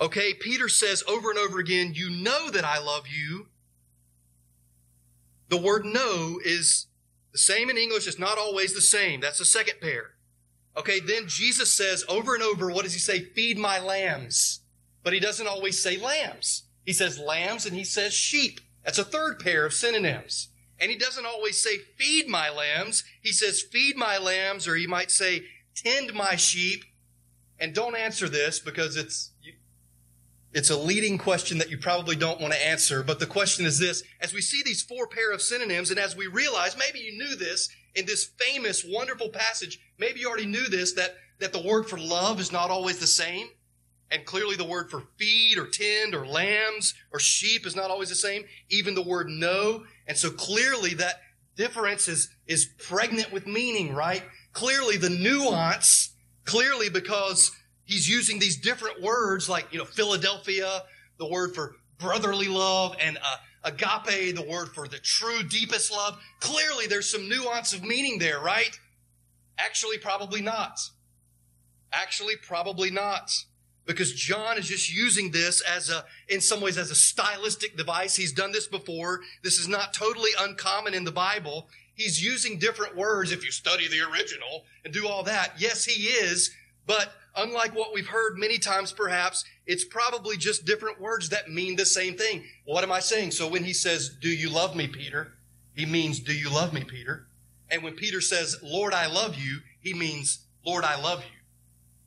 Okay, 0.00 0.32
Peter 0.32 0.70
says 0.70 1.04
over 1.06 1.28
and 1.28 1.38
over 1.38 1.58
again, 1.58 1.92
You 1.94 2.08
know 2.08 2.48
that 2.48 2.64
I 2.64 2.78
love 2.78 3.04
you. 3.06 3.48
The 5.50 5.58
word 5.58 5.84
know 5.84 6.40
is 6.42 6.86
the 7.32 7.38
same 7.38 7.68
in 7.68 7.76
English, 7.76 8.06
it's 8.06 8.18
not 8.18 8.38
always 8.38 8.72
the 8.72 8.80
same. 8.80 9.20
That's 9.20 9.40
the 9.40 9.44
second 9.44 9.82
pair. 9.82 10.12
Okay, 10.76 11.00
then 11.00 11.28
Jesus 11.28 11.72
says 11.72 12.04
over 12.08 12.34
and 12.34 12.42
over, 12.42 12.70
what 12.70 12.84
does 12.84 12.94
he 12.94 13.00
say? 13.00 13.20
Feed 13.20 13.58
my 13.58 13.78
lambs. 13.78 14.60
But 15.02 15.12
he 15.12 15.20
doesn't 15.20 15.46
always 15.46 15.82
say 15.82 15.98
lambs. 15.98 16.64
He 16.84 16.92
says 16.92 17.18
lambs 17.18 17.66
and 17.66 17.76
he 17.76 17.84
says 17.84 18.14
sheep. 18.14 18.60
That's 18.84 18.98
a 18.98 19.04
third 19.04 19.38
pair 19.38 19.66
of 19.66 19.74
synonyms. 19.74 20.48
And 20.80 20.90
he 20.90 20.96
doesn't 20.96 21.26
always 21.26 21.62
say 21.62 21.78
feed 21.96 22.28
my 22.28 22.50
lambs. 22.50 23.04
He 23.20 23.32
says 23.32 23.62
feed 23.62 23.96
my 23.96 24.18
lambs, 24.18 24.66
or 24.66 24.74
he 24.74 24.86
might 24.86 25.10
say 25.10 25.44
tend 25.76 26.12
my 26.14 26.34
sheep. 26.36 26.84
And 27.60 27.74
don't 27.74 27.94
answer 27.94 28.28
this 28.28 28.58
because 28.58 28.96
it's, 28.96 29.30
it's 30.52 30.70
a 30.70 30.76
leading 30.76 31.18
question 31.18 31.58
that 31.58 31.70
you 31.70 31.78
probably 31.78 32.16
don't 32.16 32.40
want 32.40 32.52
to 32.54 32.66
answer. 32.66 33.04
But 33.04 33.20
the 33.20 33.26
question 33.26 33.64
is 33.64 33.78
this, 33.78 34.02
as 34.20 34.34
we 34.34 34.40
see 34.40 34.62
these 34.64 34.82
four 34.82 35.06
pair 35.06 35.30
of 35.30 35.40
synonyms 35.40 35.90
and 35.90 36.00
as 36.00 36.16
we 36.16 36.26
realize, 36.26 36.76
maybe 36.76 36.98
you 36.98 37.16
knew 37.16 37.36
this 37.36 37.68
in 37.94 38.06
this 38.06 38.30
famous, 38.38 38.84
wonderful 38.84 39.28
passage, 39.28 39.80
maybe 39.98 40.20
you 40.20 40.28
already 40.28 40.46
knew 40.46 40.68
this, 40.68 40.92
that, 40.94 41.16
that 41.40 41.52
the 41.52 41.62
word 41.62 41.88
for 41.88 41.98
love 41.98 42.40
is 42.40 42.52
not 42.52 42.70
always 42.70 42.98
the 42.98 43.06
same. 43.06 43.48
And 44.10 44.26
clearly 44.26 44.56
the 44.56 44.64
word 44.64 44.90
for 44.90 45.04
feed 45.16 45.56
or 45.56 45.66
tend 45.66 46.14
or 46.14 46.26
lambs 46.26 46.94
or 47.12 47.18
sheep 47.18 47.66
is 47.66 47.74
not 47.74 47.90
always 47.90 48.10
the 48.10 48.14
same. 48.14 48.44
Even 48.68 48.94
the 48.94 49.02
word 49.02 49.28
know. 49.28 49.84
And 50.06 50.16
so 50.16 50.30
clearly 50.30 50.94
that 50.94 51.20
difference 51.56 52.08
is, 52.08 52.28
is 52.46 52.66
pregnant 52.78 53.32
with 53.32 53.46
meaning, 53.46 53.94
right? 53.94 54.22
Clearly 54.52 54.98
the 54.98 55.08
nuance, 55.08 56.14
clearly 56.44 56.90
because 56.90 57.52
he's 57.84 58.08
using 58.08 58.38
these 58.38 58.58
different 58.58 59.00
words 59.00 59.48
like, 59.48 59.66
you 59.72 59.78
know, 59.78 59.84
Philadelphia, 59.86 60.82
the 61.18 61.28
word 61.28 61.54
for 61.54 61.76
brotherly 61.98 62.48
love 62.48 62.96
and 63.00 63.16
uh, 63.16 63.36
agape, 63.64 64.34
the 64.34 64.46
word 64.48 64.68
for 64.68 64.88
the 64.88 64.98
true 64.98 65.42
deepest 65.42 65.92
love. 65.92 66.18
Clearly 66.40 66.86
there's 66.86 67.10
some 67.10 67.28
nuance 67.28 67.72
of 67.72 67.82
meaning 67.82 68.18
there, 68.18 68.40
right? 68.40 68.78
Actually, 69.58 69.98
probably 69.98 70.40
not. 70.40 70.78
Actually, 71.92 72.36
probably 72.36 72.90
not 72.90 73.30
because 73.84 74.12
John 74.12 74.58
is 74.58 74.68
just 74.68 74.92
using 74.92 75.30
this 75.30 75.60
as 75.60 75.90
a, 75.90 76.04
in 76.28 76.40
some 76.40 76.60
ways, 76.60 76.78
as 76.78 76.90
a 76.90 76.94
stylistic 76.94 77.76
device. 77.76 78.14
He's 78.14 78.32
done 78.32 78.52
this 78.52 78.66
before. 78.66 79.20
This 79.42 79.58
is 79.58 79.68
not 79.68 79.92
totally 79.92 80.30
uncommon 80.38 80.94
in 80.94 81.04
the 81.04 81.12
Bible. 81.12 81.68
He's 81.94 82.24
using 82.24 82.58
different 82.58 82.96
words 82.96 83.32
if 83.32 83.44
you 83.44 83.50
study 83.50 83.88
the 83.88 84.00
original 84.00 84.64
and 84.84 84.94
do 84.94 85.06
all 85.06 85.24
that. 85.24 85.54
Yes, 85.58 85.84
he 85.84 86.04
is, 86.04 86.50
but 86.86 87.12
unlike 87.36 87.74
what 87.74 87.92
we've 87.94 88.06
heard 88.06 88.38
many 88.38 88.58
times 88.58 88.92
perhaps, 88.92 89.44
it's 89.66 89.84
probably 89.84 90.36
just 90.36 90.64
different 90.64 91.00
words 91.00 91.28
that 91.30 91.50
mean 91.50 91.76
the 91.76 91.86
same 91.86 92.16
thing. 92.16 92.44
What 92.64 92.84
am 92.84 92.92
I 92.92 93.00
saying? 93.00 93.30
So 93.32 93.48
when 93.48 93.64
he 93.64 93.72
says, 93.72 94.16
do 94.20 94.28
you 94.28 94.50
love 94.50 94.76
me, 94.76 94.88
Peter? 94.88 95.32
He 95.74 95.86
means, 95.86 96.20
do 96.20 96.34
you 96.34 96.50
love 96.50 96.72
me, 96.72 96.84
Peter? 96.84 97.26
And 97.70 97.82
when 97.82 97.94
Peter 97.94 98.20
says, 98.20 98.58
Lord, 98.62 98.92
I 98.92 99.06
love 99.06 99.36
you, 99.36 99.60
he 99.80 99.94
means, 99.94 100.46
Lord, 100.64 100.84
I 100.84 101.00
love 101.00 101.20
you. 101.20 101.40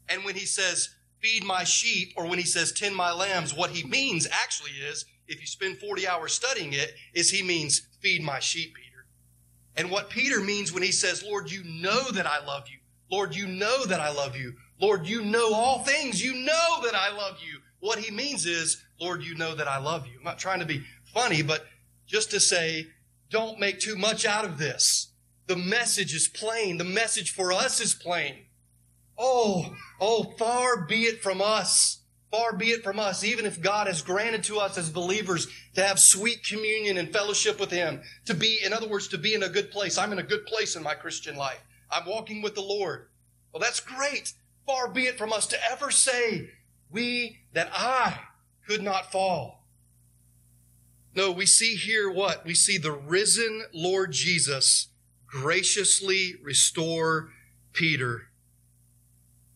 And 0.08 0.24
when 0.24 0.36
he 0.36 0.46
says, 0.46 0.90
feed 1.20 1.44
my 1.44 1.64
sheep, 1.64 2.14
or 2.16 2.28
when 2.28 2.38
he 2.38 2.46
says 2.46 2.72
tend 2.72 2.96
my 2.96 3.12
lambs, 3.12 3.54
what 3.54 3.72
he 3.72 3.84
means 3.84 4.28
actually 4.32 4.72
is, 4.72 5.06
if 5.28 5.42
you 5.42 5.48
spend 5.48 5.80
40 5.80 6.08
hours 6.08 6.34
studying 6.34 6.74
it, 6.74 6.94
is 7.16 7.32
he 7.32 7.42
means 7.42 7.88
feed 8.00 8.22
my 8.22 8.40
sheep, 8.40 8.76
Peter. 8.76 9.06
And 9.76 9.90
what 9.90 10.12
Peter 10.12 10.40
means 10.40 10.72
when 10.72 10.84
he 10.84 10.92
says, 10.92 11.24
Lord, 11.24 11.52
you 11.52 11.64
know 11.64 12.12
that 12.12 12.28
I 12.28 12.46
love 12.46 12.66
you. 12.70 12.78
Lord, 13.12 13.36
you 13.36 13.48
know 13.48 13.86
that 13.86 14.00
I 14.00 14.12
love 14.12 14.36
you. 14.36 14.54
Lord, 14.80 15.08
you 15.08 15.24
know 15.24 15.54
all 15.54 15.80
things. 15.80 16.24
You 16.24 16.34
know 16.34 16.82
that 16.84 16.96
I 16.96 17.12
love 17.12 17.38
you. 17.46 17.60
What 17.80 18.00
he 18.00 18.12
means 18.12 18.46
is, 18.46 18.84
Lord, 19.00 19.24
you 19.24 19.36
know 19.36 19.56
that 19.56 19.68
I 19.68 19.78
love 19.78 20.08
you. 20.08 20.18
I'm 20.18 20.24
not 20.24 20.40
trying 20.40 20.60
to 20.60 20.66
be 20.66 20.84
funny, 21.14 21.44
but 21.44 21.66
just 22.08 22.32
to 22.32 22.40
say, 22.40 22.88
don't 23.30 23.60
make 23.60 23.80
too 23.80 23.96
much 23.96 24.26
out 24.26 24.46
of 24.46 24.58
this. 24.58 25.12
The 25.48 25.56
message 25.56 26.14
is 26.14 26.28
plain. 26.28 26.78
The 26.78 26.84
message 26.84 27.32
for 27.32 27.54
us 27.54 27.80
is 27.80 27.94
plain. 27.94 28.36
Oh, 29.18 29.76
oh, 30.02 30.34
far 30.38 30.86
be 30.86 31.04
it 31.04 31.22
from 31.22 31.42
us. 31.42 32.02
Far 32.32 32.54
be 32.54 32.72
it 32.72 32.84
from 32.84 33.00
us, 33.00 33.24
even 33.24 33.46
if 33.46 33.62
God 33.62 33.88
has 33.88 34.02
granted 34.02 34.44
to 34.46 34.58
us 34.58 34.78
as 34.78 34.90
believers 34.90 35.48
to 35.76 35.86
have 35.86 36.00
sweet 36.00 36.44
communion 36.44 36.98
and 36.98 37.14
fellowship 37.14 37.60
with 37.60 37.72
Him, 37.72 38.02
to 38.26 38.34
be, 38.34 38.60
in 38.64 38.74
other 38.74 38.90
words, 38.90 39.08
to 39.10 39.18
be 39.18 39.34
in 39.34 39.44
a 39.44 39.50
good 39.50 39.72
place. 39.72 39.98
I'm 39.98 40.12
in 40.12 40.20
a 40.20 40.24
good 40.24 40.46
place 40.46 40.76
in 40.76 40.84
my 40.84 40.96
Christian 40.96 41.38
life. 41.38 41.64
I'm 41.92 42.06
walking 42.06 42.42
with 42.42 42.56
the 42.56 42.62
Lord. 42.62 43.08
Well, 43.52 43.62
that's 43.62 43.80
great. 43.80 44.34
Far 44.66 44.90
be 44.90 45.04
it 45.04 45.18
from 45.18 45.32
us 45.32 45.48
to 45.48 45.58
ever 45.72 45.92
say, 45.92 46.50
we, 46.90 47.40
that 47.54 47.70
I 47.74 48.20
could 48.68 48.82
not 48.82 49.12
fall. 49.12 49.66
No, 51.16 51.32
we 51.32 51.46
see 51.46 51.76
here 51.76 52.12
what? 52.12 52.46
We 52.46 52.54
see 52.54 52.78
the 52.78 52.92
risen 52.92 53.66
Lord 53.74 54.12
Jesus 54.12 54.90
graciously 55.28 56.36
restore 56.44 57.30
Peter 57.74 58.30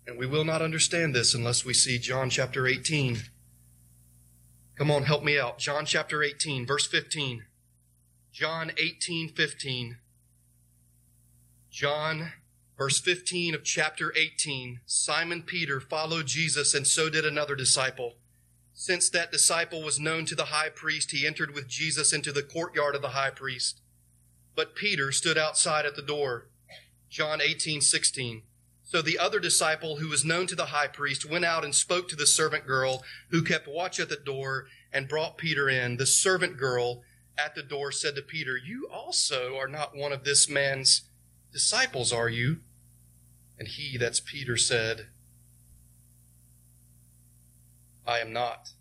and 0.09 0.17
we 0.17 0.25
will 0.25 0.43
not 0.43 0.63
understand 0.63 1.13
this 1.13 1.35
unless 1.35 1.63
we 1.63 1.71
see 1.71 1.99
John 1.99 2.31
chapter 2.31 2.65
18. 2.65 3.19
Come 4.75 4.89
on, 4.89 5.03
help 5.03 5.23
me 5.23 5.37
out. 5.37 5.59
John 5.59 5.85
chapter 5.85 6.23
18, 6.23 6.65
verse 6.65 6.87
15. 6.87 7.43
John 8.31 8.71
18, 8.75 9.29
15. 9.29 9.97
John, 11.69 12.31
verse 12.77 12.99
15 12.99 13.53
of 13.53 13.63
chapter 13.63 14.11
18. 14.15 14.81
Simon 14.85 15.43
Peter 15.43 15.79
followed 15.79 16.25
Jesus, 16.25 16.73
and 16.73 16.87
so 16.87 17.09
did 17.09 17.25
another 17.25 17.55
disciple. 17.55 18.15
Since 18.73 19.09
that 19.09 19.31
disciple 19.31 19.83
was 19.83 19.99
known 19.99 20.25
to 20.25 20.35
the 20.35 20.45
high 20.45 20.69
priest, 20.69 21.11
he 21.11 21.27
entered 21.27 21.53
with 21.53 21.67
Jesus 21.67 22.11
into 22.11 22.31
the 22.31 22.41
courtyard 22.41 22.95
of 22.95 23.01
the 23.01 23.09
high 23.09 23.29
priest. 23.29 23.81
But 24.55 24.75
Peter 24.75 25.11
stood 25.11 25.37
outside 25.37 25.85
at 25.85 25.95
the 25.95 26.01
door. 26.01 26.47
John 27.09 27.39
18, 27.41 27.81
16. 27.81 28.41
So 28.83 29.03
the 29.03 29.19
other 29.19 29.39
disciple, 29.39 29.97
who 29.97 30.09
was 30.09 30.25
known 30.25 30.47
to 30.47 30.55
the 30.55 30.67
high 30.67 30.87
priest, 30.87 31.29
went 31.29 31.45
out 31.45 31.63
and 31.63 31.75
spoke 31.75 32.09
to 32.09 32.15
the 32.15 32.25
servant 32.25 32.65
girl 32.65 33.03
who 33.29 33.43
kept 33.43 33.67
watch 33.67 33.99
at 33.99 34.09
the 34.09 34.15
door 34.15 34.65
and 34.91 35.07
brought 35.07 35.37
Peter 35.37 35.69
in. 35.69 35.97
The 35.97 36.07
servant 36.07 36.57
girl 36.57 37.03
at 37.37 37.53
the 37.53 37.61
door 37.61 37.91
said 37.91 38.15
to 38.15 38.23
Peter, 38.23 38.57
You 38.57 38.89
also 38.91 39.55
are 39.57 39.67
not 39.67 39.95
one 39.95 40.11
of 40.11 40.23
this 40.23 40.49
man's 40.49 41.08
disciples, 41.51 42.13
are 42.13 42.29
you? 42.29 42.57
And 43.57 43.67
he, 43.67 43.97
that's 43.97 44.19
Peter, 44.19 44.55
said, 44.55 45.07
I 48.07 48.19
am 48.19 48.31
not. 48.33 48.73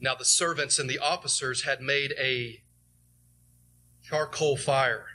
Now 0.00 0.14
the 0.14 0.24
servants 0.24 0.78
and 0.78 0.88
the 0.88 0.98
officers 0.98 1.62
had 1.62 1.80
made 1.80 2.14
a 2.18 2.62
charcoal 4.02 4.56
fire 4.56 5.06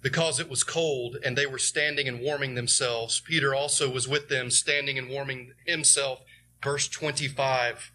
because 0.00 0.38
it 0.38 0.48
was 0.48 0.62
cold 0.62 1.16
and 1.24 1.36
they 1.36 1.46
were 1.46 1.58
standing 1.58 2.06
and 2.06 2.20
warming 2.20 2.54
themselves. 2.54 3.20
Peter 3.20 3.54
also 3.54 3.90
was 3.90 4.06
with 4.06 4.28
them, 4.28 4.50
standing 4.50 4.96
and 4.96 5.10
warming 5.10 5.52
himself. 5.66 6.20
Verse 6.62 6.88
25, 6.88 7.90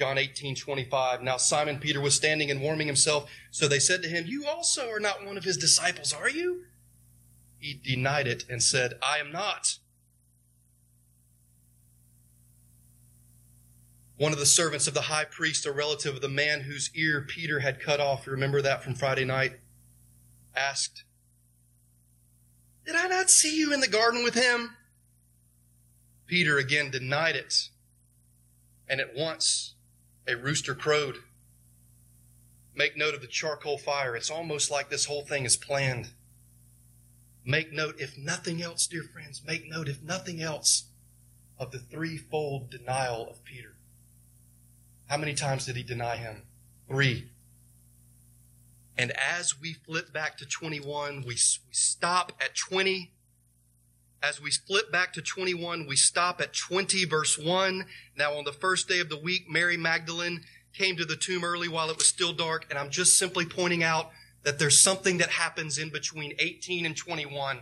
John 0.00 0.16
18, 0.16 0.56
25. 0.56 1.20
Now 1.20 1.36
Simon 1.36 1.78
Peter 1.78 2.00
was 2.00 2.14
standing 2.14 2.50
and 2.50 2.62
warming 2.62 2.86
himself. 2.86 3.30
So 3.50 3.68
they 3.68 3.78
said 3.78 4.02
to 4.02 4.08
him, 4.08 4.24
You 4.26 4.46
also 4.46 4.88
are 4.88 4.98
not 4.98 5.26
one 5.26 5.36
of 5.36 5.44
his 5.44 5.58
disciples, 5.58 6.14
are 6.14 6.30
you? 6.30 6.62
He 7.58 7.74
denied 7.74 8.26
it 8.26 8.46
and 8.48 8.62
said, 8.62 8.94
I 9.02 9.18
am 9.18 9.30
not. 9.30 9.76
One 14.16 14.32
of 14.32 14.38
the 14.38 14.46
servants 14.46 14.86
of 14.86 14.94
the 14.94 15.02
high 15.02 15.26
priest, 15.26 15.66
a 15.66 15.72
relative 15.72 16.14
of 16.14 16.22
the 16.22 16.30
man 16.30 16.62
whose 16.62 16.90
ear 16.94 17.20
Peter 17.28 17.60
had 17.60 17.78
cut 17.78 18.00
off, 18.00 18.26
remember 18.26 18.62
that 18.62 18.82
from 18.82 18.94
Friday 18.94 19.26
night, 19.26 19.60
asked, 20.56 21.04
Did 22.86 22.96
I 22.96 23.06
not 23.06 23.28
see 23.28 23.54
you 23.54 23.74
in 23.74 23.80
the 23.80 23.86
garden 23.86 24.24
with 24.24 24.34
him? 24.34 24.76
Peter 26.26 26.56
again 26.56 26.90
denied 26.90 27.36
it. 27.36 27.68
And 28.88 28.98
at 28.98 29.14
once 29.14 29.74
a 30.30 30.36
rooster 30.36 30.74
crowed. 30.74 31.16
Make 32.74 32.96
note 32.96 33.14
of 33.14 33.20
the 33.20 33.26
charcoal 33.26 33.78
fire. 33.78 34.16
It's 34.16 34.30
almost 34.30 34.70
like 34.70 34.88
this 34.88 35.06
whole 35.06 35.22
thing 35.22 35.44
is 35.44 35.56
planned. 35.56 36.12
Make 37.44 37.72
note, 37.72 37.96
if 37.98 38.16
nothing 38.16 38.62
else, 38.62 38.86
dear 38.86 39.02
friends, 39.02 39.42
make 39.44 39.68
note, 39.68 39.88
if 39.88 40.02
nothing 40.02 40.40
else, 40.40 40.84
of 41.58 41.72
the 41.72 41.78
threefold 41.78 42.70
denial 42.70 43.28
of 43.28 43.44
Peter. 43.44 43.76
How 45.08 45.16
many 45.16 45.34
times 45.34 45.66
did 45.66 45.76
he 45.76 45.82
deny 45.82 46.16
him? 46.16 46.44
Three. 46.88 47.30
And 48.96 49.12
as 49.12 49.60
we 49.60 49.72
flip 49.72 50.12
back 50.12 50.38
to 50.38 50.46
21, 50.46 51.22
we, 51.22 51.24
we 51.28 51.36
stop 51.36 52.32
at 52.40 52.54
20. 52.54 53.12
As 54.22 54.40
we 54.40 54.50
flip 54.50 54.92
back 54.92 55.14
to 55.14 55.22
21, 55.22 55.86
we 55.86 55.96
stop 55.96 56.42
at 56.42 56.52
20, 56.52 57.06
verse 57.06 57.38
1. 57.38 57.86
Now, 58.16 58.34
on 58.34 58.44
the 58.44 58.52
first 58.52 58.86
day 58.86 59.00
of 59.00 59.08
the 59.08 59.18
week, 59.18 59.48
Mary 59.48 59.78
Magdalene 59.78 60.42
came 60.74 60.96
to 60.96 61.06
the 61.06 61.16
tomb 61.16 61.42
early 61.42 61.68
while 61.68 61.88
it 61.88 61.96
was 61.96 62.06
still 62.06 62.34
dark. 62.34 62.66
And 62.68 62.78
I'm 62.78 62.90
just 62.90 63.18
simply 63.18 63.46
pointing 63.46 63.82
out 63.82 64.10
that 64.42 64.58
there's 64.58 64.78
something 64.78 65.18
that 65.18 65.30
happens 65.30 65.78
in 65.78 65.88
between 65.88 66.34
18 66.38 66.84
and 66.84 66.94
21. 66.94 67.60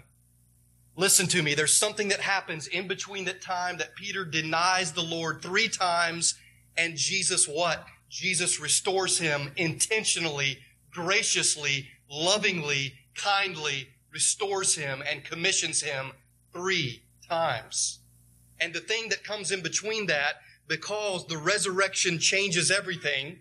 Listen 0.96 1.28
to 1.28 1.42
me. 1.44 1.54
There's 1.54 1.74
something 1.74 2.08
that 2.08 2.20
happens 2.20 2.66
in 2.66 2.88
between 2.88 3.24
that 3.26 3.40
time 3.40 3.78
that 3.78 3.94
Peter 3.94 4.24
denies 4.24 4.92
the 4.92 5.02
Lord 5.02 5.40
three 5.40 5.68
times 5.68 6.34
and 6.76 6.96
Jesus 6.96 7.46
what? 7.46 7.84
Jesus 8.08 8.58
restores 8.58 9.18
him 9.18 9.52
intentionally, 9.56 10.58
graciously, 10.90 11.88
lovingly, 12.10 12.94
kindly, 13.14 13.88
restores 14.12 14.74
him 14.74 15.02
and 15.08 15.24
commissions 15.24 15.82
him 15.82 16.12
three 16.52 17.02
times. 17.28 18.00
And 18.60 18.74
the 18.74 18.80
thing 18.80 19.08
that 19.10 19.24
comes 19.24 19.50
in 19.52 19.62
between 19.62 20.06
that, 20.06 20.34
because 20.66 21.26
the 21.26 21.38
resurrection 21.38 22.18
changes 22.18 22.70
everything, 22.70 23.40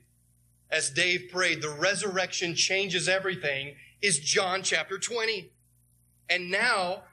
as 0.70 0.89
Dave 0.89 1.30
prayed, 1.32 1.62
the 1.62 1.70
resurrection 1.70 2.56
changes 2.56 3.08
everything, 3.08 3.76
is 4.02 4.20
John 4.20 4.62
chapter 4.63 4.98
20. 4.98 5.52
And 6.30 6.52
now, 6.52 7.04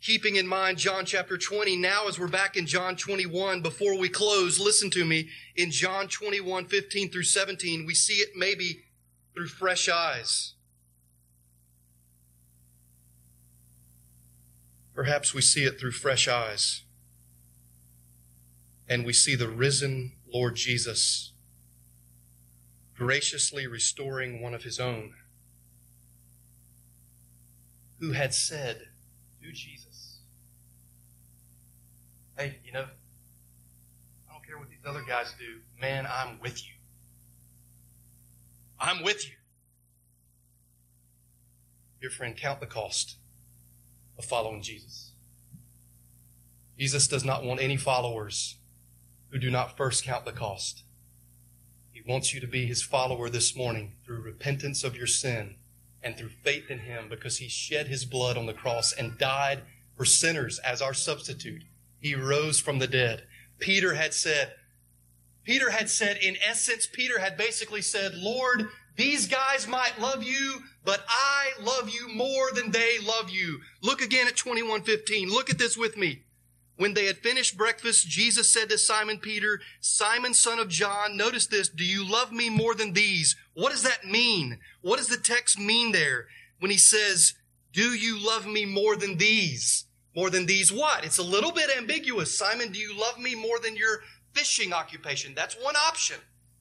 keeping 0.00 0.36
in 0.36 0.46
mind 0.46 0.78
John 0.78 1.04
chapter 1.04 1.38
20, 1.38 1.76
now 1.76 2.08
as 2.08 2.18
we're 2.18 2.28
back 2.28 2.56
in 2.56 2.66
John 2.66 2.96
21, 2.96 3.62
before 3.62 3.98
we 3.98 4.08
close, 4.08 4.58
listen 4.58 4.90
to 4.90 5.04
me. 5.04 5.28
In 5.56 5.70
John 5.70 6.08
21, 6.08 6.66
15 6.66 7.10
through 7.10 7.22
17, 7.22 7.86
we 7.86 7.94
see 7.94 8.14
it 8.14 8.30
maybe 8.36 8.82
through 9.34 9.48
fresh 9.48 9.88
eyes. 9.88 10.54
Perhaps 15.00 15.32
we 15.32 15.40
see 15.40 15.64
it 15.64 15.80
through 15.80 15.92
fresh 15.92 16.28
eyes. 16.28 16.82
And 18.86 19.06
we 19.06 19.14
see 19.14 19.34
the 19.34 19.48
risen 19.48 20.12
Lord 20.30 20.56
Jesus 20.56 21.32
graciously 22.94 23.66
restoring 23.66 24.42
one 24.42 24.52
of 24.52 24.62
his 24.62 24.78
own 24.78 25.14
who 27.98 28.12
had 28.12 28.34
said 28.34 28.88
to 29.42 29.52
Jesus, 29.52 30.18
Hey, 32.36 32.58
you 32.62 32.72
know, 32.72 32.84
I 34.28 34.32
don't 34.34 34.46
care 34.46 34.58
what 34.58 34.68
these 34.68 34.84
other 34.84 35.02
guys 35.08 35.34
do. 35.38 35.60
Man, 35.80 36.06
I'm 36.06 36.38
with 36.40 36.62
you. 36.62 36.74
I'm 38.78 39.02
with 39.02 39.26
you. 39.26 39.36
Dear 42.02 42.10
friend, 42.10 42.36
count 42.36 42.60
the 42.60 42.66
cost 42.66 43.16
of 44.20 44.26
following 44.26 44.60
Jesus. 44.60 45.12
Jesus 46.78 47.08
does 47.08 47.24
not 47.24 47.42
want 47.42 47.58
any 47.58 47.78
followers 47.78 48.56
who 49.30 49.38
do 49.38 49.50
not 49.50 49.78
first 49.78 50.04
count 50.04 50.26
the 50.26 50.32
cost. 50.32 50.82
He 51.90 52.02
wants 52.06 52.34
you 52.34 52.40
to 52.40 52.46
be 52.46 52.66
his 52.66 52.82
follower 52.82 53.30
this 53.30 53.56
morning 53.56 53.94
through 54.04 54.20
repentance 54.20 54.84
of 54.84 54.94
your 54.94 55.06
sin 55.06 55.54
and 56.02 56.18
through 56.18 56.28
faith 56.28 56.70
in 56.70 56.80
him 56.80 57.06
because 57.08 57.38
he 57.38 57.48
shed 57.48 57.88
his 57.88 58.04
blood 58.04 58.36
on 58.36 58.44
the 58.44 58.52
cross 58.52 58.92
and 58.92 59.16
died 59.16 59.62
for 59.96 60.04
sinners 60.04 60.58
as 60.58 60.82
our 60.82 60.94
substitute. 60.94 61.62
He 61.98 62.14
rose 62.14 62.60
from 62.60 62.78
the 62.78 62.86
dead. 62.86 63.22
Peter 63.58 63.94
had 63.94 64.12
said, 64.12 64.52
Peter 65.44 65.70
had 65.70 65.88
said, 65.90 66.18
in 66.18 66.36
essence, 66.46 66.86
Peter 66.86 67.18
had 67.18 67.36
basically 67.36 67.82
said, 67.82 68.14
Lord, 68.14 68.68
these 68.96 69.26
guys 69.26 69.66
might 69.66 69.98
love 69.98 70.22
you, 70.22 70.60
but 70.84 71.04
I 71.08 71.52
love 71.62 71.88
you 71.88 72.08
more 72.08 72.50
than 72.52 72.70
they 72.70 72.98
love 72.98 73.30
you. 73.30 73.60
Look 73.82 74.02
again 74.02 74.26
at 74.26 74.36
2115. 74.36 75.30
Look 75.30 75.50
at 75.50 75.58
this 75.58 75.76
with 75.76 75.96
me. 75.96 76.22
When 76.76 76.94
they 76.94 77.06
had 77.06 77.18
finished 77.18 77.58
breakfast, 77.58 78.08
Jesus 78.08 78.50
said 78.50 78.70
to 78.70 78.78
Simon 78.78 79.18
Peter, 79.18 79.60
Simon, 79.80 80.32
son 80.32 80.58
of 80.58 80.68
John, 80.68 81.16
notice 81.16 81.46
this, 81.46 81.68
do 81.68 81.84
you 81.84 82.10
love 82.10 82.32
me 82.32 82.48
more 82.48 82.74
than 82.74 82.94
these? 82.94 83.36
What 83.52 83.70
does 83.70 83.82
that 83.82 84.06
mean? 84.06 84.58
What 84.80 84.96
does 84.96 85.08
the 85.08 85.18
text 85.18 85.58
mean 85.58 85.92
there 85.92 86.26
when 86.58 86.70
he 86.70 86.78
says, 86.78 87.34
do 87.72 87.94
you 87.94 88.18
love 88.18 88.46
me 88.46 88.64
more 88.64 88.96
than 88.96 89.18
these? 89.18 89.84
More 90.16 90.30
than 90.30 90.46
these 90.46 90.72
what? 90.72 91.04
It's 91.04 91.18
a 91.18 91.22
little 91.22 91.52
bit 91.52 91.70
ambiguous. 91.76 92.36
Simon, 92.36 92.72
do 92.72 92.78
you 92.78 92.98
love 92.98 93.18
me 93.18 93.34
more 93.34 93.58
than 93.58 93.76
your 93.76 94.00
fishing 94.32 94.72
occupation? 94.72 95.32
That's 95.34 95.54
one 95.54 95.76
option. 95.76 96.16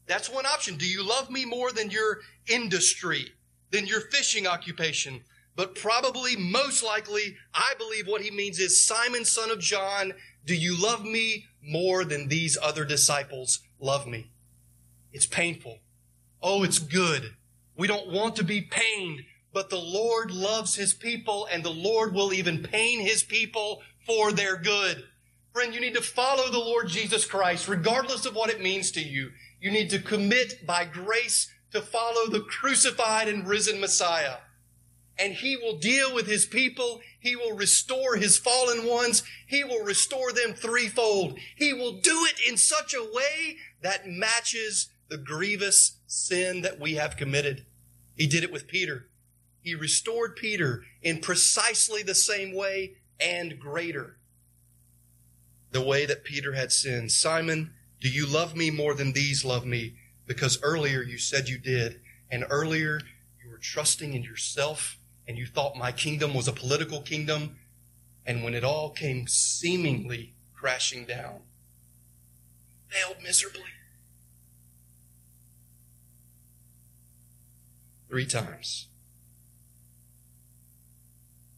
That's 0.05 0.29
one 0.29 0.45
option. 0.45 0.77
Do 0.77 0.87
you 0.87 1.07
love 1.07 1.29
me 1.29 1.45
more 1.45 1.71
than 1.71 1.91
your 1.91 2.19
industry, 2.47 3.31
than 3.71 3.85
your 3.85 4.01
fishing 4.01 4.47
occupation? 4.47 5.21
But 5.55 5.75
probably, 5.75 6.35
most 6.35 6.83
likely, 6.83 7.35
I 7.53 7.73
believe 7.77 8.07
what 8.07 8.21
he 8.21 8.31
means 8.31 8.59
is 8.59 8.85
Simon, 8.85 9.25
son 9.25 9.51
of 9.51 9.59
John, 9.59 10.13
do 10.45 10.55
you 10.55 10.81
love 10.81 11.03
me 11.03 11.45
more 11.61 12.05
than 12.05 12.27
these 12.27 12.57
other 12.61 12.85
disciples 12.85 13.59
love 13.79 14.07
me? 14.07 14.31
It's 15.11 15.25
painful. 15.25 15.79
Oh, 16.41 16.63
it's 16.63 16.79
good. 16.79 17.35
We 17.75 17.87
don't 17.87 18.11
want 18.11 18.35
to 18.37 18.43
be 18.43 18.61
pained, 18.61 19.21
but 19.53 19.69
the 19.69 19.79
Lord 19.79 20.31
loves 20.31 20.75
his 20.75 20.93
people 20.93 21.47
and 21.51 21.63
the 21.63 21.69
Lord 21.69 22.13
will 22.13 22.33
even 22.33 22.63
pain 22.63 22.99
his 22.99 23.23
people 23.23 23.81
for 24.05 24.31
their 24.31 24.57
good. 24.57 25.03
Friend, 25.59 25.73
you 25.73 25.81
need 25.81 25.95
to 25.95 26.01
follow 26.01 26.49
the 26.49 26.57
Lord 26.57 26.87
Jesus 26.87 27.25
Christ, 27.25 27.67
regardless 27.67 28.25
of 28.25 28.33
what 28.33 28.49
it 28.49 28.61
means 28.61 28.91
to 28.91 29.01
you. 29.01 29.31
You 29.59 29.71
need 29.71 29.89
to 29.89 29.99
commit 29.99 30.65
by 30.65 30.85
grace 30.85 31.51
to 31.73 31.81
follow 31.81 32.29
the 32.29 32.39
crucified 32.39 33.27
and 33.27 33.45
risen 33.45 33.81
Messiah 33.81 34.37
and 35.19 35.33
he 35.33 35.57
will 35.57 35.77
deal 35.77 36.15
with 36.15 36.27
his 36.27 36.45
people. 36.45 37.01
He 37.19 37.35
will 37.35 37.51
restore 37.51 38.15
his 38.15 38.37
fallen 38.37 38.87
ones. 38.87 39.21
He 39.45 39.65
will 39.65 39.83
restore 39.83 40.31
them 40.31 40.53
threefold. 40.53 41.37
He 41.57 41.73
will 41.73 41.99
do 41.99 42.25
it 42.25 42.39
in 42.49 42.55
such 42.55 42.93
a 42.93 43.03
way 43.13 43.57
that 43.81 44.07
matches 44.07 44.87
the 45.09 45.17
grievous 45.17 45.97
sin 46.07 46.61
that 46.61 46.79
we 46.79 46.93
have 46.93 47.17
committed. 47.17 47.65
He 48.15 48.27
did 48.27 48.45
it 48.45 48.51
with 48.53 48.67
Peter. 48.67 49.09
He 49.61 49.75
restored 49.75 50.37
Peter 50.37 50.83
in 51.01 51.19
precisely 51.19 52.01
the 52.01 52.15
same 52.15 52.55
way 52.55 52.93
and 53.19 53.59
greater. 53.59 54.18
The 55.71 55.81
way 55.81 56.05
that 56.05 56.23
Peter 56.23 56.53
had 56.53 56.71
sinned. 56.71 57.11
Simon, 57.11 57.73
do 57.99 58.09
you 58.09 58.25
love 58.25 58.55
me 58.55 58.71
more 58.71 58.93
than 58.93 59.13
these 59.13 59.45
love 59.45 59.65
me? 59.65 59.95
Because 60.25 60.61
earlier 60.61 61.01
you 61.01 61.17
said 61.17 61.49
you 61.49 61.57
did, 61.57 62.01
and 62.31 62.45
earlier 62.49 63.01
you 63.43 63.49
were 63.49 63.57
trusting 63.57 64.13
in 64.13 64.23
yourself 64.23 64.97
and 65.27 65.37
you 65.37 65.45
thought 65.45 65.75
my 65.75 65.91
kingdom 65.91 66.33
was 66.33 66.47
a 66.47 66.51
political 66.51 67.01
kingdom. 67.01 67.57
And 68.25 68.43
when 68.43 68.55
it 68.55 68.63
all 68.63 68.89
came 68.89 69.27
seemingly 69.27 70.33
crashing 70.55 71.05
down, 71.05 71.41
failed 72.87 73.17
miserably. 73.23 73.61
Three 78.09 78.25
times. 78.25 78.87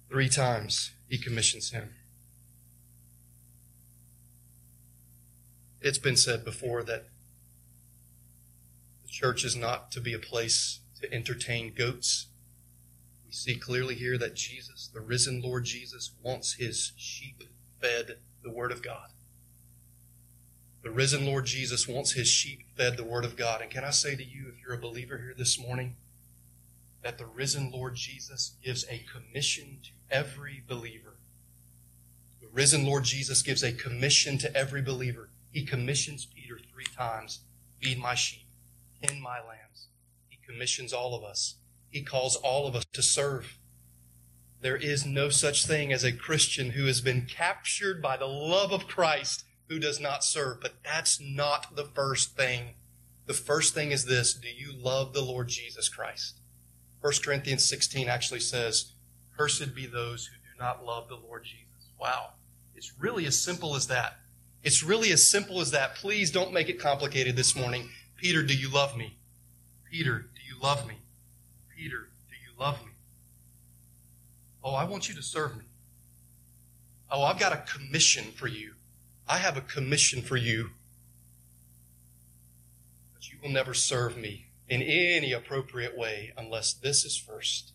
Three 0.10 0.28
times 0.28 0.92
he 1.08 1.18
commissions 1.18 1.72
him. 1.72 1.94
It's 5.82 5.98
been 5.98 6.18
said 6.18 6.46
before 6.46 6.84
that 6.84 7.08
the 9.04 9.10
church 9.10 9.44
is 9.44 9.56
not 9.56 9.92
to 9.92 10.02
be 10.02 10.14
a 10.14 10.20
place 10.20 10.80
to 11.02 11.12
entertain 11.14 11.74
goats 11.74 12.28
we 13.32 13.36
see 13.36 13.56
clearly 13.56 13.96
here 13.96 14.18
that 14.18 14.36
Jesus, 14.36 14.90
the 14.94 15.00
risen 15.00 15.42
Lord 15.42 15.64
Jesus, 15.64 16.12
wants 16.22 16.56
his 16.56 16.92
sheep 16.98 17.46
fed 17.80 18.18
the 18.44 18.50
Word 18.50 18.74
of 18.74 18.84
God. 18.84 19.08
The 20.84 20.92
risen 20.92 21.26
Lord 21.26 21.46
Jesus 21.46 21.88
wants 21.88 22.12
his 22.12 22.28
sheep 22.28 22.64
fed 22.76 22.98
the 22.98 23.06
Word 23.06 23.24
of 23.24 23.38
God. 23.38 23.62
And 23.62 23.72
can 23.72 23.86
I 23.86 23.92
say 23.92 24.18
to 24.18 24.24
you, 24.24 24.48
if 24.50 24.62
you're 24.62 24.76
a 24.76 24.82
believer 24.82 25.18
here 25.18 25.34
this 25.34 25.58
morning, 25.58 25.96
that 27.04 27.18
the 27.18 27.26
risen 27.26 27.72
Lord 27.72 27.96
Jesus 27.96 28.58
gives 28.62 28.84
a 28.90 29.06
commission 29.10 29.78
to 29.84 30.14
every 30.14 30.62
believer. 30.68 31.16
The 32.42 32.50
risen 32.52 32.86
Lord 32.86 33.06
Jesus 33.06 33.42
gives 33.42 33.64
a 33.64 33.72
commission 33.72 34.40
to 34.40 34.54
every 34.54 34.82
believer. 34.82 35.30
He 35.52 35.66
commissions 35.66 36.26
Peter 36.26 36.60
three 36.72 36.86
times 36.96 37.42
feed 37.82 38.00
my 38.00 38.16
sheep, 38.16 38.48
tend 39.04 39.22
my 39.22 39.38
lambs. 39.38 39.88
He 40.30 40.40
commissions 40.46 40.94
all 40.94 41.14
of 41.14 41.24
us 41.24 41.56
he 41.92 42.02
calls 42.02 42.38
all 42.38 42.68
of 42.68 42.76
us 42.76 42.86
to 42.94 43.04
serve. 43.04 43.58
There 44.62 44.78
is 44.78 45.06
no 45.06 45.30
such 45.30 45.66
thing 45.66 45.92
as 45.92 46.04
a 46.04 46.14
Christian 46.14 46.72
who 46.72 46.86
has 46.86 47.02
been 47.02 47.26
captured 47.26 48.02
by 48.02 48.16
the 48.16 48.28
love 48.28 48.72
of 48.72 48.88
Christ 48.88 49.44
who 49.68 49.78
does 49.78 50.00
not 50.00 50.24
serve. 50.24 50.62
But 50.62 50.76
that's 50.84 51.20
not 51.20 51.76
the 51.76 51.84
first 51.84 52.38
thing. 52.38 52.76
The 53.26 53.34
first 53.34 53.74
thing 53.74 53.92
is 53.92 54.06
this 54.06 54.34
Do 54.34 54.48
you 54.48 54.72
love 54.74 55.14
the 55.14 55.22
Lord 55.22 55.50
Jesus 55.50 55.90
Christ? 55.90 56.40
1 57.02 57.14
Corinthians 57.24 57.68
16 57.68 58.08
actually 58.08 58.40
says, 58.40 58.94
Cursed 59.38 59.76
be 59.76 59.88
those 59.88 60.28
who 60.28 60.38
do 60.38 60.64
not 60.64 60.86
love 60.86 61.10
the 61.10 61.16
Lord 61.16 61.44
Jesus. 61.44 61.92
Wow. 62.00 62.34
It's 62.76 62.94
really 63.00 63.26
as 63.26 63.42
simple 63.42 63.76
as 63.76 63.88
that. 63.88 64.20
It's 64.64 64.84
really 64.84 65.12
as 65.12 65.28
simple 65.28 65.60
as 65.60 65.72
that. 65.72 65.96
Please 65.96 66.32
don't 66.32 66.54
make 66.54 66.70
it 66.70 66.80
complicated 66.80 67.36
this 67.36 67.56
morning. 67.56 67.90
Peter, 68.16 68.44
do 68.44 68.56
you 68.56 68.70
love 68.70 68.96
me? 68.96 69.18
Peter, 69.90 70.20
do 70.20 70.42
you 70.48 70.62
love 70.62 70.88
me? 70.88 70.96
Peter, 71.76 72.10
do 72.30 72.36
you 72.36 72.60
love 72.60 72.80
me? 72.86 72.92
Oh, 74.64 74.76
I 74.76 74.84
want 74.84 75.10
you 75.10 75.16
to 75.16 75.24
serve 75.24 75.58
me. 75.58 75.64
Oh, 77.10 77.24
I've 77.24 77.40
got 77.40 77.54
a 77.54 77.58
commission 77.58 78.26
for 78.36 78.48
you. 78.48 78.74
I 79.28 79.38
have 79.38 79.58
a 79.58 79.62
commission 79.62 80.22
for 80.22 80.38
you. 80.38 80.70
But 83.14 83.32
you 83.32 83.38
will 83.42 83.50
never 83.50 83.74
serve 83.74 84.18
me 84.18 84.46
in 84.70 84.82
any 84.82 85.34
appropriate 85.34 85.98
way 85.98 86.32
unless 86.38 86.72
this 86.72 87.04
is 87.04 87.18
first. 87.18 87.72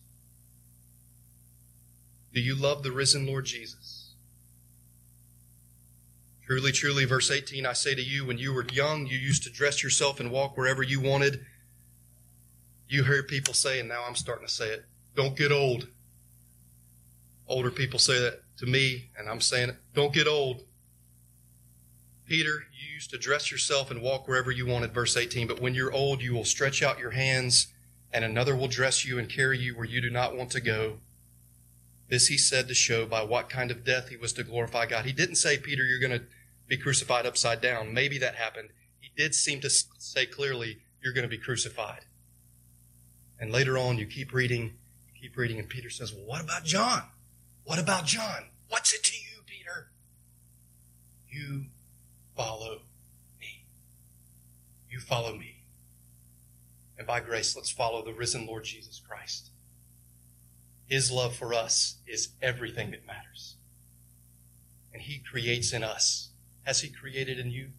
Do 2.33 2.39
you 2.39 2.55
love 2.55 2.83
the 2.83 2.91
risen 2.91 3.27
Lord 3.27 3.45
Jesus? 3.45 3.86
Truly, 6.47 6.71
truly, 6.71 7.03
verse 7.03 7.29
18, 7.29 7.65
I 7.65 7.73
say 7.73 7.93
to 7.93 8.01
you, 8.01 8.25
when 8.25 8.37
you 8.37 8.53
were 8.53 8.65
young, 8.71 9.05
you 9.05 9.17
used 9.17 9.43
to 9.43 9.49
dress 9.49 9.83
yourself 9.83 10.21
and 10.21 10.31
walk 10.31 10.55
wherever 10.55 10.81
you 10.81 11.01
wanted. 11.01 11.45
You 12.87 13.03
heard 13.03 13.27
people 13.27 13.53
say, 13.53 13.81
and 13.81 13.89
now 13.89 14.05
I'm 14.07 14.15
starting 14.15 14.47
to 14.47 14.53
say 14.53 14.69
it, 14.69 14.85
don't 15.13 15.35
get 15.35 15.51
old. 15.51 15.89
Older 17.49 17.69
people 17.69 17.99
say 17.99 18.17
that 18.21 18.43
to 18.59 18.65
me, 18.65 19.09
and 19.19 19.27
I'm 19.27 19.41
saying 19.41 19.71
it, 19.71 19.75
don't 19.93 20.13
get 20.13 20.25
old. 20.25 20.63
Peter, 22.25 22.63
you 22.71 22.93
used 22.93 23.09
to 23.09 23.17
dress 23.17 23.51
yourself 23.51 23.91
and 23.91 24.01
walk 24.01 24.25
wherever 24.25 24.49
you 24.49 24.65
wanted, 24.65 24.93
verse 24.93 25.17
18, 25.17 25.47
but 25.47 25.59
when 25.59 25.75
you're 25.75 25.93
old, 25.93 26.21
you 26.21 26.33
will 26.33 26.45
stretch 26.45 26.81
out 26.81 26.97
your 26.97 27.11
hands, 27.11 27.73
and 28.13 28.23
another 28.23 28.55
will 28.55 28.69
dress 28.69 29.03
you 29.03 29.19
and 29.19 29.27
carry 29.27 29.59
you 29.59 29.75
where 29.75 29.85
you 29.85 29.99
do 29.99 30.09
not 30.09 30.37
want 30.37 30.51
to 30.51 30.61
go. 30.61 30.99
This 32.07 32.27
he 32.27 32.37
said 32.37 32.69
to 32.69 32.73
show 32.73 33.05
by 33.05 33.21
what 33.23 33.49
kind 33.49 33.69
of 33.69 33.83
death 33.83 34.07
he 34.07 34.15
was 34.15 34.31
to 34.33 34.43
glorify 34.45 34.85
God. 34.85 35.03
He 35.03 35.11
didn't 35.11 35.35
say, 35.35 35.57
Peter, 35.57 35.83
you're 35.83 35.99
going 35.99 36.17
to 36.17 36.25
be 36.67 36.77
crucified 36.77 37.25
upside 37.25 37.61
down. 37.61 37.93
Maybe 37.93 38.17
that 38.19 38.35
happened. 38.35 38.69
He 38.99 39.09
did 39.15 39.33
seem 39.33 39.61
to 39.61 39.69
say 39.69 40.25
clearly, 40.25 40.79
you're 41.01 41.13
going 41.13 41.23
to 41.23 41.29
be 41.29 41.37
crucified. 41.37 42.05
And 43.39 43.51
later 43.51 43.77
on, 43.77 43.97
you 43.97 44.05
keep 44.05 44.33
reading, 44.33 44.73
you 45.07 45.21
keep 45.21 45.37
reading, 45.37 45.59
and 45.59 45.69
Peter 45.69 45.89
says, 45.89 46.13
Well, 46.13 46.25
what 46.25 46.41
about 46.41 46.65
John? 46.65 47.03
What 47.63 47.79
about 47.79 48.05
John? 48.05 48.45
What's 48.69 48.93
it 48.93 49.03
to 49.03 49.15
you, 49.15 49.43
Peter? 49.45 49.89
You 51.29 51.65
follow 52.35 52.81
me. 53.39 53.65
You 54.89 54.99
follow 54.99 55.35
me. 55.35 55.63
And 56.97 57.05
by 57.05 57.19
grace, 57.19 57.55
let's 57.55 57.69
follow 57.69 58.03
the 58.03 58.13
risen 58.13 58.47
Lord 58.47 58.63
Jesus 58.63 58.99
Christ. 58.99 59.51
His 60.87 61.11
love 61.11 61.35
for 61.35 61.53
us 61.53 61.97
is 62.07 62.29
everything 62.41 62.91
that 62.91 63.05
matters. 63.05 63.57
And 64.93 65.01
He 65.01 65.19
creates 65.19 65.73
in 65.73 65.83
us. 65.83 66.26
Has 66.67 66.81
He 66.81 66.89
created 66.89 67.39
in 67.39 67.49
you? 67.49 67.69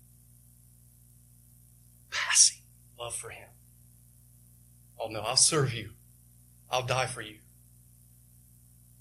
Passing 2.11 2.63
love 2.99 3.15
for 3.15 3.29
Him. 3.29 3.51
Oh 4.99 5.09
no, 5.09 5.21
I'll 5.21 5.37
serve 5.37 5.75
you. 5.75 5.91
I'll 6.71 6.87
die 6.87 7.05
for 7.05 7.21
you. 7.21 7.37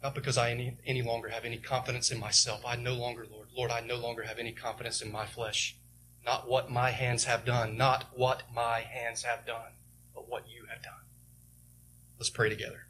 Not 0.04 0.14
because 0.14 0.38
I 0.38 0.52
any, 0.52 0.78
any 0.86 1.02
longer 1.02 1.30
have 1.30 1.46
any 1.46 1.56
confidence 1.56 2.12
in 2.12 2.20
myself. 2.20 2.66
I 2.66 2.76
no 2.76 2.96
longer, 2.96 3.26
Lord, 3.32 3.48
Lord, 3.56 3.72
I 3.72 3.80
no 3.80 3.96
longer 3.96 4.24
have 4.24 4.40
any 4.40 4.52
confidence 4.52 5.02
in 5.02 5.10
my 5.10 5.26
flesh. 5.26 5.78
Not 6.26 6.50
what 6.50 6.70
my 6.70 6.92
hands 6.92 7.24
have 7.24 7.46
done, 7.46 7.78
not 7.78 8.08
what 8.14 8.44
my 8.54 8.82
hands 8.82 9.24
have 9.24 9.46
done, 9.46 9.72
but 10.14 10.30
what 10.30 10.50
you 10.50 10.66
have 10.70 10.84
done. 10.84 10.94
Let's 12.20 12.30
pray 12.30 12.50
together. 12.50 12.88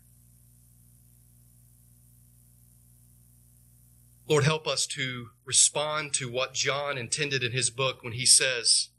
Lord, 4.29 4.43
help 4.43 4.67
us 4.67 4.85
to 4.87 5.29
respond 5.45 6.13
to 6.15 6.29
what 6.29 6.53
John 6.53 6.97
intended 6.97 7.43
in 7.43 7.53
his 7.53 7.69
book 7.69 8.03
when 8.03 8.11
he 8.11 8.25
says, 8.25 8.89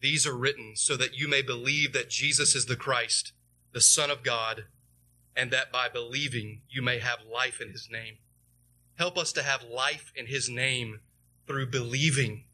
These 0.00 0.26
are 0.26 0.36
written 0.36 0.72
so 0.74 0.96
that 0.96 1.16
you 1.16 1.28
may 1.28 1.40
believe 1.40 1.92
that 1.92 2.10
Jesus 2.10 2.56
is 2.56 2.66
the 2.66 2.74
Christ, 2.74 3.32
the 3.72 3.80
Son 3.80 4.10
of 4.10 4.24
God, 4.24 4.64
and 5.36 5.52
that 5.52 5.70
by 5.70 5.88
believing 5.88 6.62
you 6.68 6.82
may 6.82 6.98
have 6.98 7.20
life 7.32 7.60
in 7.60 7.70
his 7.70 7.88
name. 7.92 8.16
Help 8.96 9.16
us 9.16 9.32
to 9.34 9.42
have 9.44 9.62
life 9.62 10.12
in 10.16 10.26
his 10.26 10.48
name 10.48 10.98
through 11.46 11.66
believing, 11.66 12.44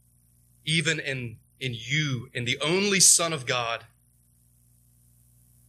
even 0.66 1.00
in, 1.00 1.38
in 1.58 1.74
you, 1.74 2.28
in 2.34 2.44
the 2.44 2.58
only 2.60 3.00
Son 3.00 3.32
of 3.32 3.46
God. 3.46 3.86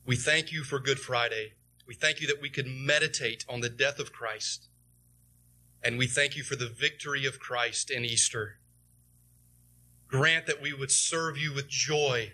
We 0.06 0.18
thank 0.18 0.52
you 0.52 0.64
for 0.64 0.80
Good 0.80 1.00
Friday. 1.00 1.54
We 1.88 1.96
thank 1.96 2.20
you 2.20 2.28
that 2.28 2.42
we 2.42 2.50
could 2.50 2.68
meditate 2.68 3.46
on 3.48 3.62
the 3.62 3.70
death 3.70 3.98
of 3.98 4.12
Christ. 4.12 4.69
And 5.84 5.98
we 5.98 6.08
thank 6.08 6.36
you 6.36 6.44
for 6.44 6.56
the 6.56 6.70
victory 6.70 7.26
of 7.26 7.40
Christ 7.40 7.90
in 7.90 8.04
Easter. 8.04 8.60
Grant 10.08 10.46
that 10.48 10.62
we 10.62 10.74
would 10.74 10.92
serve 10.92 11.38
you 11.38 11.54
with 11.54 11.70
joy 11.70 12.34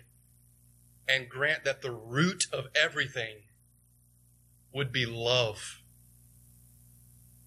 and 1.08 1.28
grant 1.28 1.64
that 1.64 1.82
the 1.82 1.92
root 1.92 2.46
of 2.52 2.66
everything 2.74 3.36
would 4.72 4.92
be 4.92 5.06
love. 5.06 5.82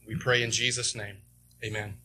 We 0.08 0.16
pray 0.16 0.42
in 0.42 0.52
Jesus' 0.52 0.96
name. 0.96 1.18
Amen. 1.64 1.98